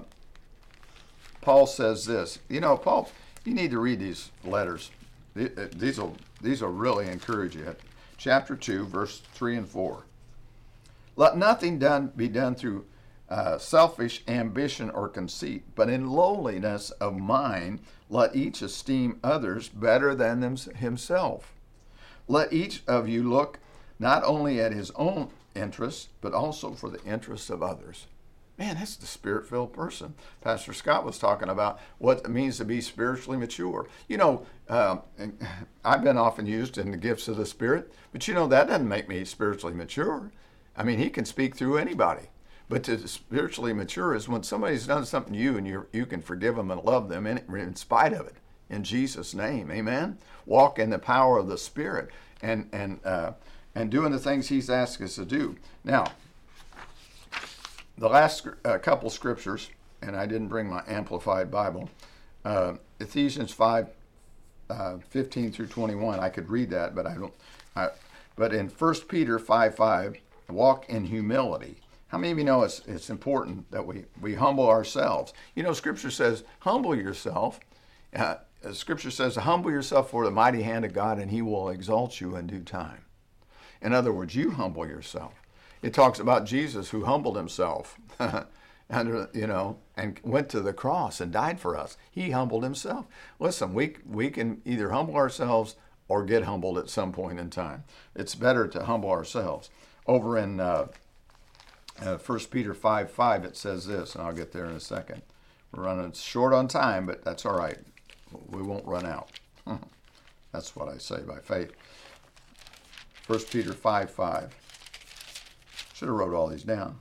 Paul 1.41 1.67
says 1.67 2.07
this. 2.07 2.39
You 2.49 2.61
know, 2.61 2.77
Paul, 2.77 3.11
you 3.45 3.55
need 3.55 3.71
to 3.71 3.79
read 3.79 4.01
these 4.01 4.31
letters. 4.45 4.91
Uh, 5.39 5.49
these 5.75 5.99
will 5.99 6.17
these 6.41 6.63
will 6.63 6.71
really 6.71 7.07
encourage 7.09 7.55
you. 7.55 7.77
Chapter 8.17 8.57
two, 8.57 8.87
verse 8.87 9.21
three 9.35 9.57
and 9.57 9.69
four. 9.69 10.05
Let 11.17 11.37
nothing 11.37 11.79
done 11.79 12.13
be 12.17 12.29
done 12.29 12.55
through 12.55 12.87
uh, 13.29 13.59
selfish 13.59 14.23
ambition 14.29 14.91
or 14.91 15.09
conceit, 15.09 15.65
but 15.75 15.89
in 15.89 16.11
lowliness 16.11 16.91
of 16.93 17.17
mind, 17.17 17.81
let 18.09 18.37
each 18.37 18.63
esteem 18.63 19.19
others 19.23 19.69
better 19.69 20.15
than 20.15 20.41
them, 20.41 20.57
himself. 20.57 21.53
Let 22.29 22.53
each 22.53 22.83
of 22.87 23.09
you 23.09 23.23
look 23.29 23.59
not 23.99 24.25
only 24.25 24.61
at 24.61 24.73
his 24.73 24.91
own 24.93 25.31
interests, 25.55 26.09
but 26.21 26.35
also 26.35 26.73
for 26.73 26.89
the 26.89 27.03
interests 27.05 27.51
of 27.51 27.63
others. 27.63 28.07
Man, 28.57 28.77
that's 28.77 28.95
the 28.95 29.07
spirit 29.07 29.49
filled 29.49 29.73
person. 29.73 30.15
Pastor 30.41 30.73
Scott 30.73 31.05
was 31.05 31.19
talking 31.19 31.49
about 31.49 31.81
what 31.99 32.19
it 32.19 32.29
means 32.29 32.59
to 32.59 32.65
be 32.65 32.81
spiritually 32.81 33.37
mature. 33.37 33.89
You 34.07 34.17
know, 34.17 34.47
uh, 34.69 34.99
I've 35.85 36.05
been 36.05 36.17
often 36.17 36.47
used 36.47 36.79
in 36.79 36.93
the 36.93 36.97
gifts 36.97 37.27
of 37.27 37.37
the 37.37 37.47
Spirit, 37.47 37.93
but 38.13 38.29
you 38.29 38.35
know, 38.35 38.47
that 38.47 38.69
doesn't 38.69 38.89
make 38.89 39.09
me 39.09 39.25
spiritually 39.25 39.75
mature. 39.75 40.31
I 40.77 40.85
mean, 40.85 40.99
He 40.99 41.11
can 41.11 41.25
speak 41.25 41.57
through 41.57 41.79
anybody. 41.79 42.29
But 42.69 42.85
to 42.85 43.07
spiritually 43.09 43.73
mature 43.73 44.15
is 44.15 44.29
when 44.29 44.43
somebody's 44.43 44.87
done 44.87 45.05
something 45.05 45.35
to 45.35 45.39
you 45.39 45.59
and 45.59 45.67
you 45.67 45.87
you 45.93 46.07
can 46.07 46.23
forgive 46.23 46.57
them 46.57 46.71
and 46.71 46.83
love 46.83 47.09
them 47.09 47.27
in, 47.27 47.43
in 47.55 47.77
spite 47.77 48.13
of 48.13 48.27
it. 48.27 48.37
In 48.71 48.85
Jesus' 48.85 49.35
name, 49.35 49.71
amen. 49.71 50.19
Walk 50.47 50.79
in 50.79 50.91
the 50.91 50.99
power 50.99 51.39
of 51.39 51.49
the 51.49 51.59
Spirit 51.59 52.09
and, 52.41 52.69
and, 52.73 53.01
uh, 53.05 53.33
and 53.75 53.91
doing 53.91 54.13
the 54.13 54.19
things 54.19 54.49
He's 54.49 54.71
asked 54.71 55.01
us 55.01 55.17
to 55.17 55.25
do. 55.25 55.57
Now, 55.83 56.07
the 57.99 58.09
last 58.09 58.47
uh, 58.65 58.79
couple 58.79 59.11
scriptures, 59.11 59.71
and 60.03 60.17
I 60.17 60.27
didn't 60.27 60.49
bring 60.49 60.69
my 60.69 60.83
amplified 60.87 61.51
Bible, 61.51 61.89
uh, 62.45 62.75
Ephesians 63.01 63.53
5, 63.53 63.89
uh, 64.71 64.97
15 65.09 65.53
through 65.53 65.67
21. 65.67 66.21
I 66.21 66.29
could 66.29 66.49
read 66.49 66.71
that, 66.71 66.95
but 66.95 67.07
I 67.07 67.15
don't. 67.15 67.35
I, 67.77 67.89
but 68.37 68.53
in 68.53 68.69
1 68.69 68.95
Peter 69.09 69.39
5, 69.39 69.75
5, 69.75 70.17
walk 70.49 70.89
in 70.89 71.05
humility. 71.05 71.77
How 72.09 72.19
many 72.19 72.33
of 72.33 72.39
you 72.39 72.45
know 72.45 72.63
it's, 72.63 72.81
it's 72.87 73.11
important 73.11 73.71
that 73.71 73.85
we, 73.85 74.05
we 74.21 74.35
humble 74.35 74.69
ourselves? 74.69 75.33
You 75.55 75.63
know, 75.63 75.73
Scripture 75.73 76.11
says, 76.11 76.45
humble 76.61 76.95
yourself. 76.95 77.61
Uh, 78.15 78.37
scripture 78.73 79.11
says, 79.11 79.37
humble 79.37 79.71
yourself 79.71 80.11
for 80.11 80.25
the 80.25 80.31
mighty 80.31 80.63
hand 80.63 80.85
of 80.85 80.93
God, 80.93 81.19
and 81.19 81.31
He 81.31 81.43
will 81.43 81.71
exalt 81.71 82.21
you 82.21 82.37
in 82.37 82.47
due 82.47 82.63
time. 82.63 83.04
In 83.85 83.93
other 83.93 84.13
words, 84.13 84.35
you 84.35 84.51
humble 84.53 84.87
yourself 84.87 85.35
it 85.85 85.93
talks 85.93 86.19
about 86.19 86.47
Jesus 86.47 86.91
who 86.91 87.05
humbled 87.05 87.37
himself 87.37 87.99
and 88.89 89.29
you 89.35 89.47
know 89.47 89.77
and 89.97 90.19
went 90.25 90.49
to 90.49 90.61
the 90.61 90.73
cross 90.73 91.21
and 91.21 91.31
died 91.31 91.61
for 91.61 91.77
us. 91.77 91.99
He 92.11 92.31
humbled 92.31 92.65
himself. 92.65 93.05
Listen, 93.39 93.75
we 93.75 93.97
we 94.07 94.31
can 94.31 94.63
either 94.65 94.91
humble 94.91 95.15
ourselves 95.15 95.77
or 96.09 96.25
get 96.25 96.45
humbled 96.45 96.79
at 96.79 96.89
some 96.89 97.13
point 97.13 97.39
in 97.39 97.51
time. 97.51 97.85
It's 98.15 98.35
better 98.35 98.67
to 98.69 98.85
humble 98.85 99.11
ourselves. 99.11 99.69
Over 100.07 100.39
in 100.39 100.59
uh, 100.59 100.89
uh, 102.01 102.17
1 102.17 102.39
Peter 102.51 102.73
5 102.73 103.11
5, 103.11 103.45
it 103.45 103.57
says 103.57 103.87
this, 103.87 104.15
and 104.15 104.25
I'll 104.25 104.33
get 104.33 104.53
there 104.53 104.65
in 104.65 104.75
a 104.75 104.81
second. 104.81 105.21
We're 105.71 105.85
running 105.85 106.13
short 106.13 106.55
on 106.55 106.67
time, 106.67 107.05
but 107.05 107.25
that's 107.25 107.45
all 107.45 107.59
right. 107.59 107.79
We 108.49 108.63
won't 108.63 108.87
run 108.87 109.05
out. 109.05 109.39
that's 110.53 110.75
what 110.75 110.89
I 110.89 110.97
say 110.97 111.21
by 111.27 111.41
faith. 111.41 111.73
1 113.27 113.39
Peter 113.51 113.73
5 113.73 114.11
5. 114.11 114.55
Should 115.95 116.09
have 116.09 116.17
wrote 116.17 116.35
all 116.35 116.49
these 116.49 116.63
down. 116.63 117.01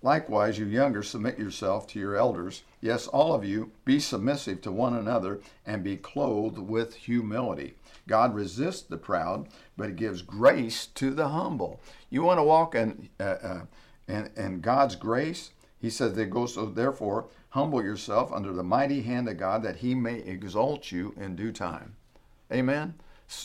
Likewise, 0.00 0.58
you 0.58 0.64
younger, 0.64 1.02
submit 1.02 1.38
yourself 1.38 1.86
to 1.88 1.98
your 1.98 2.16
elders. 2.16 2.62
Yes, 2.80 3.06
all 3.06 3.34
of 3.34 3.44
you, 3.44 3.72
be 3.84 4.00
submissive 4.00 4.62
to 4.62 4.72
one 4.72 4.96
another 4.96 5.40
and 5.66 5.84
be 5.84 5.98
clothed 5.98 6.58
with 6.58 6.94
humility. 6.94 7.74
God 8.08 8.34
resists 8.34 8.82
the 8.82 8.96
proud, 8.96 9.46
but 9.76 9.90
He 9.90 9.94
gives 9.94 10.22
grace 10.22 10.86
to 10.86 11.10
the 11.10 11.28
humble. 11.28 11.78
You 12.08 12.22
want 12.22 12.38
to 12.38 12.44
walk 12.44 12.74
in, 12.74 13.10
uh, 13.20 13.22
uh, 13.22 13.60
in, 14.08 14.30
in 14.36 14.60
God's 14.60 14.96
grace? 14.96 15.50
He 15.78 15.90
says 15.90 16.14
that 16.14 16.30
goes 16.30 16.54
so 16.54 16.64
therefore 16.64 17.26
humble 17.50 17.82
yourself 17.82 18.32
under 18.32 18.52
the 18.52 18.62
mighty 18.62 19.02
hand 19.02 19.28
of 19.28 19.36
God 19.36 19.62
that 19.64 19.76
He 19.76 19.94
may 19.94 20.20
exalt 20.20 20.90
you 20.90 21.14
in 21.18 21.36
due 21.36 21.52
time. 21.52 21.94
Amen 22.50 22.94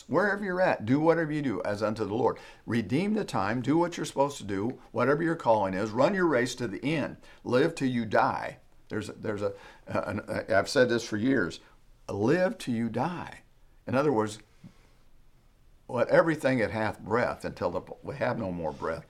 wherever 0.06 0.44
you're 0.44 0.60
at, 0.60 0.86
do 0.86 1.00
whatever 1.00 1.32
you 1.32 1.42
do 1.42 1.62
as 1.64 1.82
unto 1.82 2.04
the 2.04 2.14
Lord. 2.14 2.38
Redeem 2.66 3.14
the 3.14 3.24
time, 3.24 3.60
do 3.60 3.76
what 3.78 3.96
you're 3.96 4.06
supposed 4.06 4.38
to 4.38 4.44
do, 4.44 4.78
whatever 4.92 5.22
your 5.22 5.36
calling 5.36 5.74
is, 5.74 5.90
run 5.90 6.14
your 6.14 6.26
race 6.26 6.54
to 6.56 6.68
the 6.68 6.84
end, 6.84 7.16
live 7.44 7.74
till 7.74 7.88
you 7.88 8.04
die. 8.04 8.58
There's 8.88 9.08
a, 9.08 9.12
there's 9.12 9.42
a, 9.42 9.52
an, 9.86 10.20
a 10.28 10.56
I've 10.56 10.68
said 10.68 10.88
this 10.88 11.04
for 11.04 11.16
years, 11.16 11.60
live 12.08 12.58
till 12.58 12.74
you 12.74 12.88
die. 12.88 13.40
In 13.86 13.94
other 13.94 14.12
words, 14.12 14.38
let 15.88 16.08
everything 16.08 16.58
that 16.58 16.70
hath 16.70 17.00
breath 17.00 17.44
until 17.44 17.70
the, 17.70 17.80
we 18.02 18.16
have 18.16 18.38
no 18.38 18.52
more 18.52 18.72
breath, 18.72 19.06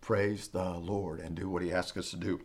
praise 0.00 0.48
the 0.48 0.74
Lord 0.74 1.20
and 1.20 1.34
do 1.34 1.48
what 1.48 1.62
He 1.62 1.72
asks 1.72 1.96
us 1.96 2.10
to 2.10 2.16
do. 2.16 2.40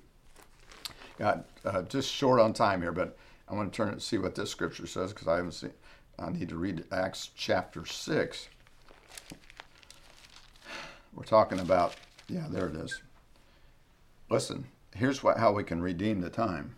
Got 1.20 1.46
uh, 1.64 1.84
just 1.84 2.12
short 2.12 2.40
on 2.40 2.54
time 2.54 2.82
here, 2.82 2.92
but 2.92 3.18
I 3.48 3.54
want 3.54 3.72
to 3.72 3.76
turn 3.76 3.90
and 3.90 4.02
see 4.02 4.18
what 4.18 4.36
this 4.36 4.50
scripture 4.50 4.88
says 4.88 5.14
because 5.14 5.28
I 5.28 5.36
haven't 5.36 5.52
seen. 5.52 5.74
I 6.20 6.30
need 6.30 6.50
to 6.50 6.58
read 6.58 6.84
Acts 6.92 7.32
chapter 7.36 7.86
6. 7.86 8.50
We're 11.14 11.24
talking 11.24 11.60
about, 11.60 11.96
yeah, 12.28 12.48
there 12.50 12.68
it 12.68 12.76
is. 12.76 13.02
Listen, 14.30 14.66
here's 14.96 15.24
what, 15.24 15.38
how 15.38 15.52
we 15.52 15.64
can 15.64 15.82
redeem 15.82 16.22
the 16.22 16.30
time. 16.30 16.76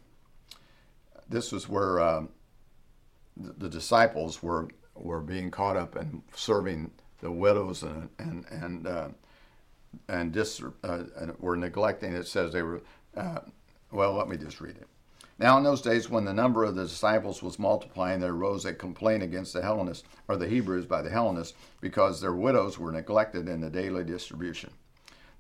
This 1.30 1.52
was 1.52 1.68
where 1.68 2.00
uh, 2.00 2.24
the, 3.38 3.54
the, 3.58 3.70
disciples 3.70 4.44
were, 4.44 4.68
were 4.94 5.22
being 5.22 5.52
caught 5.52 5.78
up 5.78 5.96
and 5.96 6.22
serving 6.34 6.92
the 7.20 7.32
widows 7.32 7.84
and, 7.84 8.10
and, 8.20 8.46
and, 8.52 8.88
uh, 8.88 9.08
and, 10.08 10.32
dis, 10.32 10.62
uh, 10.84 11.04
and 11.18 11.38
were 11.40 11.56
neglecting, 11.56 12.14
it 12.14 12.28
says 12.28 12.52
they 12.52 12.62
were, 12.62 12.82
uh, 13.16 13.40
well, 13.92 14.14
let 14.14 14.28
me 14.28 14.38
just 14.38 14.62
read 14.62 14.76
it. 14.76 14.88
Now, 15.38 15.58
in 15.58 15.64
those 15.64 15.82
days, 15.82 16.10
when 16.10 16.24
the 16.24 16.34
number 16.34 16.64
of 16.64 16.76
the 16.76 16.84
disciples 16.84 17.44
was 17.44 17.60
multiplying, 17.60 18.22
there 18.22 18.32
arose 18.32 18.64
a 18.64 18.74
complaint 18.74 19.22
against 19.22 19.52
the 19.52 19.62
Hellenists, 19.62 20.08
or 20.30 20.38
the 20.38 20.48
Hebrews 20.48 20.86
by 20.86 21.02
the 21.02 21.10
Hellenists, 21.10 21.56
because 21.82 22.22
their 22.22 22.34
widows 22.34 22.80
were 22.80 22.92
neglected 22.92 23.50
in 23.50 23.60
the 23.60 23.70
daily 23.70 24.06
distribution. 24.06 24.72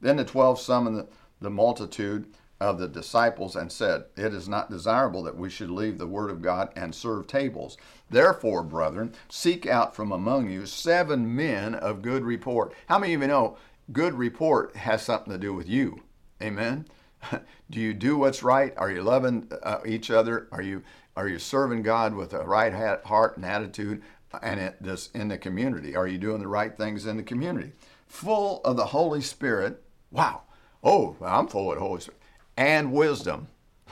Then 0.01 0.17
the 0.17 0.25
twelve 0.25 0.60
summoned 0.60 1.08
the, 1.39 1.49
multitude 1.49 2.25
of 2.60 2.77
the 2.77 2.89
disciples 2.89 3.55
and 3.55 3.71
said, 3.71 4.05
It 4.17 4.34
is 4.34 4.49
not 4.49 4.69
desirable 4.69 5.23
that 5.23 5.38
we 5.38 5.49
should 5.49 5.69
leave 5.69 5.97
the 5.97 6.08
word 6.08 6.29
of 6.29 6.41
God 6.41 6.71
and 6.75 6.93
serve 6.93 7.27
tables. 7.27 7.77
Therefore, 8.10 8.63
brethren, 8.63 9.13
seek 9.29 9.65
out 9.65 9.95
from 9.95 10.12
among 10.12 10.49
you 10.49 10.65
seven 10.65 11.36
men 11.36 11.73
of 11.73 12.01
good 12.01 12.23
report. 12.25 12.73
How 12.88 12.99
many 12.99 13.13
of 13.13 13.21
you 13.21 13.27
know 13.27 13.58
good 13.93 14.15
report 14.15 14.75
has 14.75 15.03
something 15.03 15.31
to 15.31 15.39
do 15.39 15.53
with 15.53 15.69
you? 15.69 16.01
Amen. 16.41 16.86
do 17.69 17.79
you 17.79 17.93
do 17.93 18.17
what's 18.17 18.43
right? 18.43 18.73
Are 18.77 18.91
you 18.91 19.03
loving 19.03 19.51
uh, 19.63 19.79
each 19.85 20.11
other? 20.11 20.47
Are 20.51 20.61
you 20.61 20.83
are 21.15 21.27
you 21.27 21.39
serving 21.39 21.83
God 21.83 22.13
with 22.13 22.33
a 22.33 22.43
right 22.43 22.73
heart 23.05 23.38
and 23.38 23.45
attitude? 23.45 24.01
And 24.41 24.59
it, 24.59 24.83
this 24.83 25.09
in 25.13 25.29
the 25.29 25.38
community, 25.38 25.95
are 25.95 26.07
you 26.07 26.17
doing 26.17 26.39
the 26.39 26.47
right 26.47 26.75
things 26.75 27.05
in 27.05 27.15
the 27.15 27.23
community? 27.23 27.71
Full 28.07 28.61
of 28.65 28.75
the 28.75 28.88
Holy 28.88 29.21
Spirit. 29.21 29.81
Wow. 30.11 30.41
Oh, 30.83 31.15
I'm 31.23 31.47
full 31.47 31.71
of 31.71 31.77
the 31.77 31.85
Holy 31.85 32.01
Spirit 32.01 32.19
and 32.57 32.91
wisdom. 32.91 33.47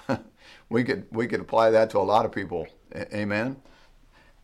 we 0.69 0.83
could 0.83 1.05
we 1.11 1.27
could 1.27 1.39
apply 1.39 1.71
that 1.71 1.89
to 1.91 1.99
a 1.99 2.01
lot 2.01 2.25
of 2.25 2.31
people. 2.31 2.67
Amen. 2.95 3.57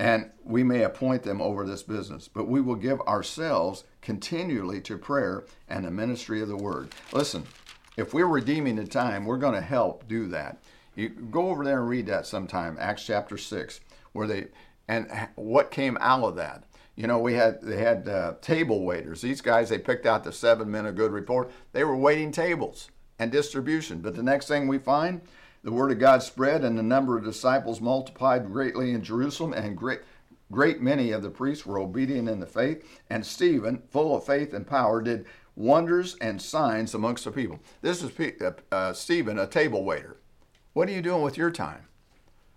And 0.01 0.31
we 0.45 0.63
may 0.63 0.83
appoint 0.83 1.23
them 1.23 1.41
over 1.41 1.65
this 1.65 1.83
business, 1.83 2.29
but 2.29 2.47
we 2.47 2.61
will 2.61 2.75
give 2.75 3.01
ourselves 3.01 3.83
continually 4.01 4.79
to 4.81 4.97
prayer 4.97 5.43
and 5.67 5.83
the 5.83 5.91
ministry 5.91 6.41
of 6.41 6.47
the 6.47 6.55
word. 6.55 6.89
Listen, 7.11 7.43
if 7.99 8.13
we're 8.13 8.25
redeeming 8.25 8.77
the 8.77 8.85
time, 8.85 9.25
we're 9.25 9.37
going 9.37 9.55
to 9.55 9.61
help 9.61 10.07
do 10.07 10.27
that. 10.27 10.61
You 10.95 11.09
go 11.09 11.49
over 11.49 11.63
there 11.63 11.79
and 11.79 11.89
read 11.89 12.07
that 12.07 12.25
sometime, 12.25 12.77
Acts 12.79 13.05
chapter 13.05 13.37
six, 13.37 13.81
where 14.13 14.27
they 14.27 14.47
and 14.87 15.07
what 15.35 15.71
came 15.71 15.97
out 16.01 16.23
of 16.23 16.35
that. 16.37 16.63
You 16.95 17.07
know, 17.07 17.19
we 17.19 17.33
had 17.33 17.61
they 17.61 17.77
had 17.77 18.07
uh, 18.07 18.33
table 18.41 18.83
waiters. 18.83 19.21
These 19.21 19.41
guys 19.41 19.69
they 19.69 19.77
picked 19.77 20.05
out 20.05 20.23
the 20.23 20.31
seven 20.31 20.71
men 20.71 20.85
of 20.85 20.95
good 20.95 21.11
report. 21.11 21.51
They 21.71 21.83
were 21.83 21.95
waiting 21.95 22.31
tables 22.31 22.89
and 23.19 23.31
distribution. 23.31 23.99
But 23.99 24.15
the 24.15 24.23
next 24.23 24.47
thing 24.47 24.67
we 24.67 24.79
find, 24.79 25.21
the 25.63 25.71
word 25.71 25.91
of 25.91 25.99
God 25.99 26.23
spread, 26.23 26.63
and 26.63 26.77
the 26.77 26.83
number 26.83 27.17
of 27.17 27.23
disciples 27.23 27.81
multiplied 27.81 28.47
greatly 28.47 28.91
in 28.91 29.03
Jerusalem, 29.03 29.53
and 29.53 29.77
great 29.77 29.99
great 30.51 30.81
many 30.81 31.11
of 31.11 31.21
the 31.21 31.29
priests 31.29 31.65
were 31.65 31.79
obedient 31.79 32.27
in 32.27 32.39
the 32.39 32.45
faith. 32.45 32.99
And 33.09 33.25
Stephen, 33.25 33.83
full 33.89 34.15
of 34.15 34.25
faith 34.25 34.53
and 34.53 34.65
power, 34.65 35.01
did 35.01 35.25
wonders 35.59 36.15
and 36.21 36.41
signs 36.41 36.93
amongst 36.93 37.25
the 37.25 37.31
people. 37.31 37.59
This 37.81 38.01
is 38.01 38.41
uh, 38.41 38.51
uh, 38.71 38.93
Stephen, 38.93 39.37
a 39.37 39.45
table 39.45 39.83
waiter. 39.83 40.15
What 40.73 40.87
are 40.87 40.93
you 40.93 41.01
doing 41.01 41.21
with 41.21 41.37
your 41.37 41.51
time? 41.51 41.85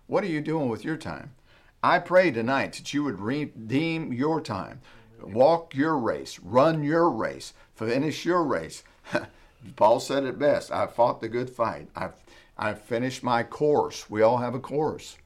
What 0.07 0.23
are 0.23 0.27
you 0.27 0.39
doing 0.41 0.69
with 0.69 0.85
your 0.85 0.95
time? 0.95 1.35
I 1.83 1.99
pray 1.99 2.31
tonight 2.31 2.73
that 2.73 2.93
you 2.93 3.03
would 3.03 3.19
redeem 3.19 4.13
your 4.13 4.39
time, 4.39 4.79
walk 5.21 5.75
your 5.75 5.97
race, 5.97 6.39
run 6.39 6.81
your 6.81 7.09
race, 7.09 7.53
finish 7.75 8.23
your 8.23 8.43
race. 8.43 8.83
Paul 9.75 9.99
said 9.99 10.23
it 10.23 10.39
best 10.39 10.71
I've 10.71 10.93
fought 10.93 11.19
the 11.19 11.27
good 11.27 11.49
fight. 11.49 11.89
I've, 11.95 12.15
I've 12.57 12.81
finished 12.81 13.21
my 13.21 13.43
course. 13.43 14.09
We 14.09 14.21
all 14.21 14.37
have 14.37 14.55
a 14.55 14.59
course. 14.59 15.17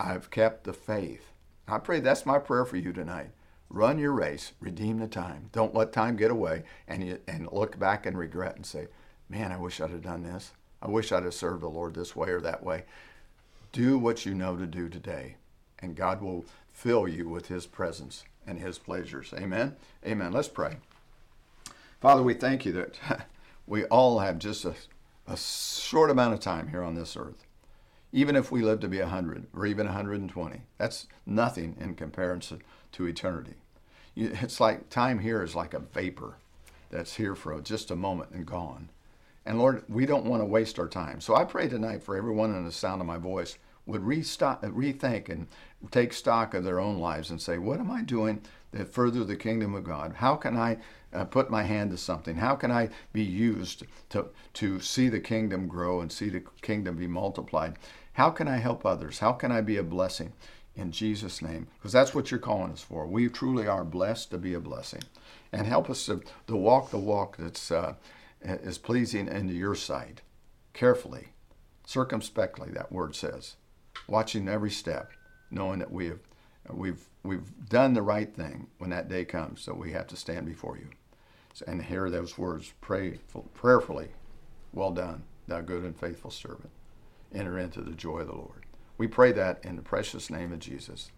I've 0.00 0.30
kept 0.30 0.64
the 0.64 0.72
faith. 0.72 1.30
I 1.68 1.78
pray 1.78 2.00
that's 2.00 2.24
my 2.24 2.38
prayer 2.38 2.64
for 2.64 2.78
you 2.78 2.92
tonight. 2.92 3.30
Run 3.72 3.98
your 3.98 4.12
race, 4.12 4.52
redeem 4.60 4.98
the 4.98 5.08
time. 5.08 5.48
Don't 5.50 5.74
let 5.74 5.94
time 5.94 6.14
get 6.16 6.30
away 6.30 6.64
and, 6.86 7.02
you, 7.02 7.18
and 7.26 7.50
look 7.50 7.78
back 7.78 8.04
and 8.04 8.18
regret 8.18 8.54
and 8.54 8.66
say, 8.66 8.88
man, 9.30 9.50
I 9.50 9.56
wish 9.56 9.80
I'd 9.80 9.90
have 9.90 10.02
done 10.02 10.22
this. 10.22 10.52
I 10.82 10.90
wish 10.90 11.10
I'd 11.10 11.24
have 11.24 11.32
served 11.32 11.62
the 11.62 11.70
Lord 11.70 11.94
this 11.94 12.14
way 12.14 12.28
or 12.28 12.40
that 12.42 12.62
way. 12.62 12.84
Do 13.72 13.96
what 13.96 14.26
you 14.26 14.34
know 14.34 14.56
to 14.56 14.66
do 14.66 14.90
today, 14.90 15.36
and 15.78 15.96
God 15.96 16.20
will 16.20 16.44
fill 16.70 17.08
you 17.08 17.26
with 17.30 17.48
His 17.48 17.64
presence 17.64 18.24
and 18.46 18.58
His 18.58 18.78
pleasures. 18.78 19.32
Amen. 19.34 19.76
Amen. 20.06 20.32
Let's 20.32 20.48
pray. 20.48 20.76
Father, 21.98 22.22
we 22.22 22.34
thank 22.34 22.66
you 22.66 22.72
that 22.72 23.26
we 23.66 23.84
all 23.86 24.18
have 24.18 24.38
just 24.38 24.66
a, 24.66 24.74
a 25.26 25.38
short 25.38 26.10
amount 26.10 26.34
of 26.34 26.40
time 26.40 26.68
here 26.68 26.82
on 26.82 26.94
this 26.94 27.16
earth. 27.16 27.46
Even 28.12 28.36
if 28.36 28.52
we 28.52 28.60
live 28.60 28.80
to 28.80 28.88
be 28.88 29.00
100 29.00 29.46
or 29.56 29.64
even 29.64 29.86
120, 29.86 30.60
that's 30.76 31.06
nothing 31.24 31.74
in 31.80 31.94
comparison 31.94 32.60
to 32.92 33.06
eternity. 33.06 33.54
It's 34.14 34.60
like 34.60 34.90
time 34.90 35.18
here 35.18 35.42
is 35.42 35.54
like 35.54 35.74
a 35.74 35.78
vapor 35.78 36.36
that's 36.90 37.14
here 37.14 37.34
for 37.34 37.58
just 37.60 37.90
a 37.90 37.96
moment 37.96 38.30
and 38.32 38.44
gone. 38.44 38.90
And 39.44 39.58
Lord, 39.58 39.82
we 39.88 40.06
don't 40.06 40.26
want 40.26 40.42
to 40.42 40.46
waste 40.46 40.78
our 40.78 40.88
time. 40.88 41.20
So 41.20 41.34
I 41.34 41.44
pray 41.44 41.68
tonight 41.68 42.02
for 42.02 42.16
everyone 42.16 42.54
in 42.54 42.64
the 42.64 42.72
sound 42.72 43.00
of 43.00 43.06
my 43.06 43.18
voice 43.18 43.56
would 43.86 44.04
restock, 44.04 44.62
rethink 44.62 45.28
and 45.28 45.48
take 45.90 46.12
stock 46.12 46.54
of 46.54 46.62
their 46.62 46.78
own 46.78 46.98
lives 46.98 47.30
and 47.30 47.40
say, 47.40 47.58
what 47.58 47.80
am 47.80 47.90
I 47.90 48.02
doing 48.02 48.40
that 48.70 48.92
further 48.92 49.24
the 49.24 49.36
kingdom 49.36 49.74
of 49.74 49.84
God? 49.84 50.14
How 50.14 50.36
can 50.36 50.56
I 50.56 50.78
uh, 51.12 51.24
put 51.24 51.50
my 51.50 51.64
hand 51.64 51.90
to 51.90 51.96
something? 51.96 52.36
How 52.36 52.54
can 52.54 52.70
I 52.70 52.90
be 53.12 53.24
used 53.24 53.82
to, 54.10 54.26
to 54.54 54.80
see 54.80 55.08
the 55.08 55.18
kingdom 55.20 55.66
grow 55.66 56.00
and 56.00 56.12
see 56.12 56.28
the 56.28 56.44
kingdom 56.60 56.96
be 56.96 57.08
multiplied? 57.08 57.74
How 58.12 58.30
can 58.30 58.46
I 58.46 58.58
help 58.58 58.86
others? 58.86 59.18
How 59.18 59.32
can 59.32 59.50
I 59.50 59.62
be 59.62 59.78
a 59.78 59.82
blessing? 59.82 60.32
In 60.74 60.90
Jesus' 60.90 61.42
name, 61.42 61.68
because 61.78 61.92
that's 61.92 62.14
what 62.14 62.30
you're 62.30 62.40
calling 62.40 62.72
us 62.72 62.82
for. 62.82 63.06
We 63.06 63.28
truly 63.28 63.66
are 63.66 63.84
blessed 63.84 64.30
to 64.30 64.38
be 64.38 64.54
a 64.54 64.60
blessing. 64.60 65.02
And 65.52 65.66
help 65.66 65.90
us 65.90 66.06
to, 66.06 66.22
to 66.46 66.56
walk 66.56 66.90
the 66.90 66.98
walk 66.98 67.36
that's 67.36 67.70
uh, 67.70 67.94
is 68.42 68.78
pleasing 68.78 69.28
into 69.28 69.52
your 69.52 69.74
sight, 69.74 70.22
carefully, 70.72 71.28
circumspectly, 71.86 72.70
that 72.70 72.90
word 72.90 73.14
says, 73.14 73.56
watching 74.06 74.48
every 74.48 74.70
step, 74.70 75.10
knowing 75.50 75.78
that 75.78 75.92
we 75.92 76.06
have, 76.06 76.20
we've, 76.70 77.04
we've 77.22 77.68
done 77.68 77.92
the 77.92 78.02
right 78.02 78.34
thing 78.34 78.68
when 78.78 78.90
that 78.90 79.08
day 79.08 79.24
comes, 79.24 79.60
so 79.60 79.74
we 79.74 79.92
have 79.92 80.06
to 80.08 80.16
stand 80.16 80.46
before 80.46 80.78
you. 80.78 80.88
And 81.66 81.82
hear 81.82 82.08
those 82.08 82.38
words 82.38 82.72
pray, 82.80 83.18
prayerfully, 83.52 84.08
well 84.72 84.90
done, 84.90 85.24
thou 85.46 85.60
good 85.60 85.84
and 85.84 85.96
faithful 85.96 86.30
servant. 86.30 86.70
Enter 87.34 87.58
into 87.58 87.82
the 87.82 87.92
joy 87.92 88.20
of 88.20 88.28
the 88.28 88.34
Lord. 88.34 88.61
We 89.02 89.08
pray 89.08 89.32
that 89.32 89.64
in 89.64 89.74
the 89.74 89.82
precious 89.82 90.30
name 90.30 90.52
of 90.52 90.60
Jesus. 90.60 91.10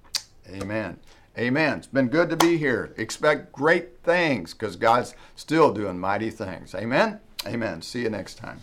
Amen. 0.49 0.97
Amen. 1.37 1.77
It's 1.77 1.87
been 1.87 2.09
good 2.09 2.31
to 2.31 2.37
be 2.39 2.57
here. 2.57 2.95
Expect 2.97 3.53
great 3.53 4.03
things 4.03 4.55
because 4.55 4.75
God's 4.77 5.15
still 5.37 5.71
doing 5.71 5.99
mighty 5.99 6.31
things. 6.31 6.75
Amen. 6.75 7.21
Amen. 7.47 7.83
See 7.83 8.01
you 8.01 8.09
next 8.09 8.37
time. 8.37 8.63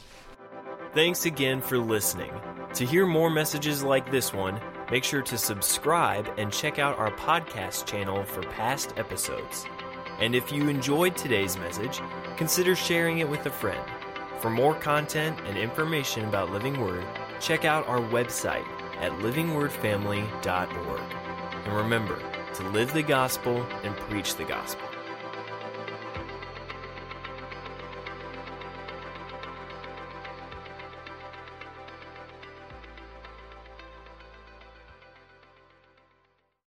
Thanks 0.95 1.27
again 1.27 1.61
for 1.61 1.77
listening. 1.77 2.31
To 2.73 2.83
hear 2.83 3.05
more 3.05 3.29
messages 3.29 3.83
like 3.83 4.09
this 4.09 4.33
one, 4.33 4.59
make 4.89 5.03
sure 5.03 5.21
to 5.21 5.37
subscribe 5.37 6.27
and 6.39 6.51
check 6.51 6.79
out 6.79 6.97
our 6.97 7.11
podcast 7.11 7.85
channel 7.85 8.23
for 8.23 8.41
past 8.41 8.95
episodes. 8.97 9.67
And 10.19 10.33
if 10.33 10.51
you 10.51 10.67
enjoyed 10.67 11.15
today's 11.15 11.57
message, 11.57 12.01
consider 12.37 12.75
sharing 12.75 13.19
it 13.19 13.29
with 13.29 13.45
a 13.45 13.51
friend. 13.51 13.87
For 14.39 14.49
more 14.49 14.73
content 14.73 15.39
and 15.45 15.59
information 15.59 16.25
about 16.25 16.51
Living 16.51 16.81
Word, 16.81 17.05
check 17.39 17.65
out 17.65 17.87
our 17.87 17.99
website 17.99 18.65
at 19.01 19.11
livingwordfamily.org. 19.13 21.01
And 21.65 21.75
remember 21.75 22.19
to 22.53 22.63
live 22.69 22.93
the 22.93 23.03
gospel 23.03 23.65
and 23.83 23.95
preach 23.97 24.35
the 24.35 24.45
gospel. 24.45 24.90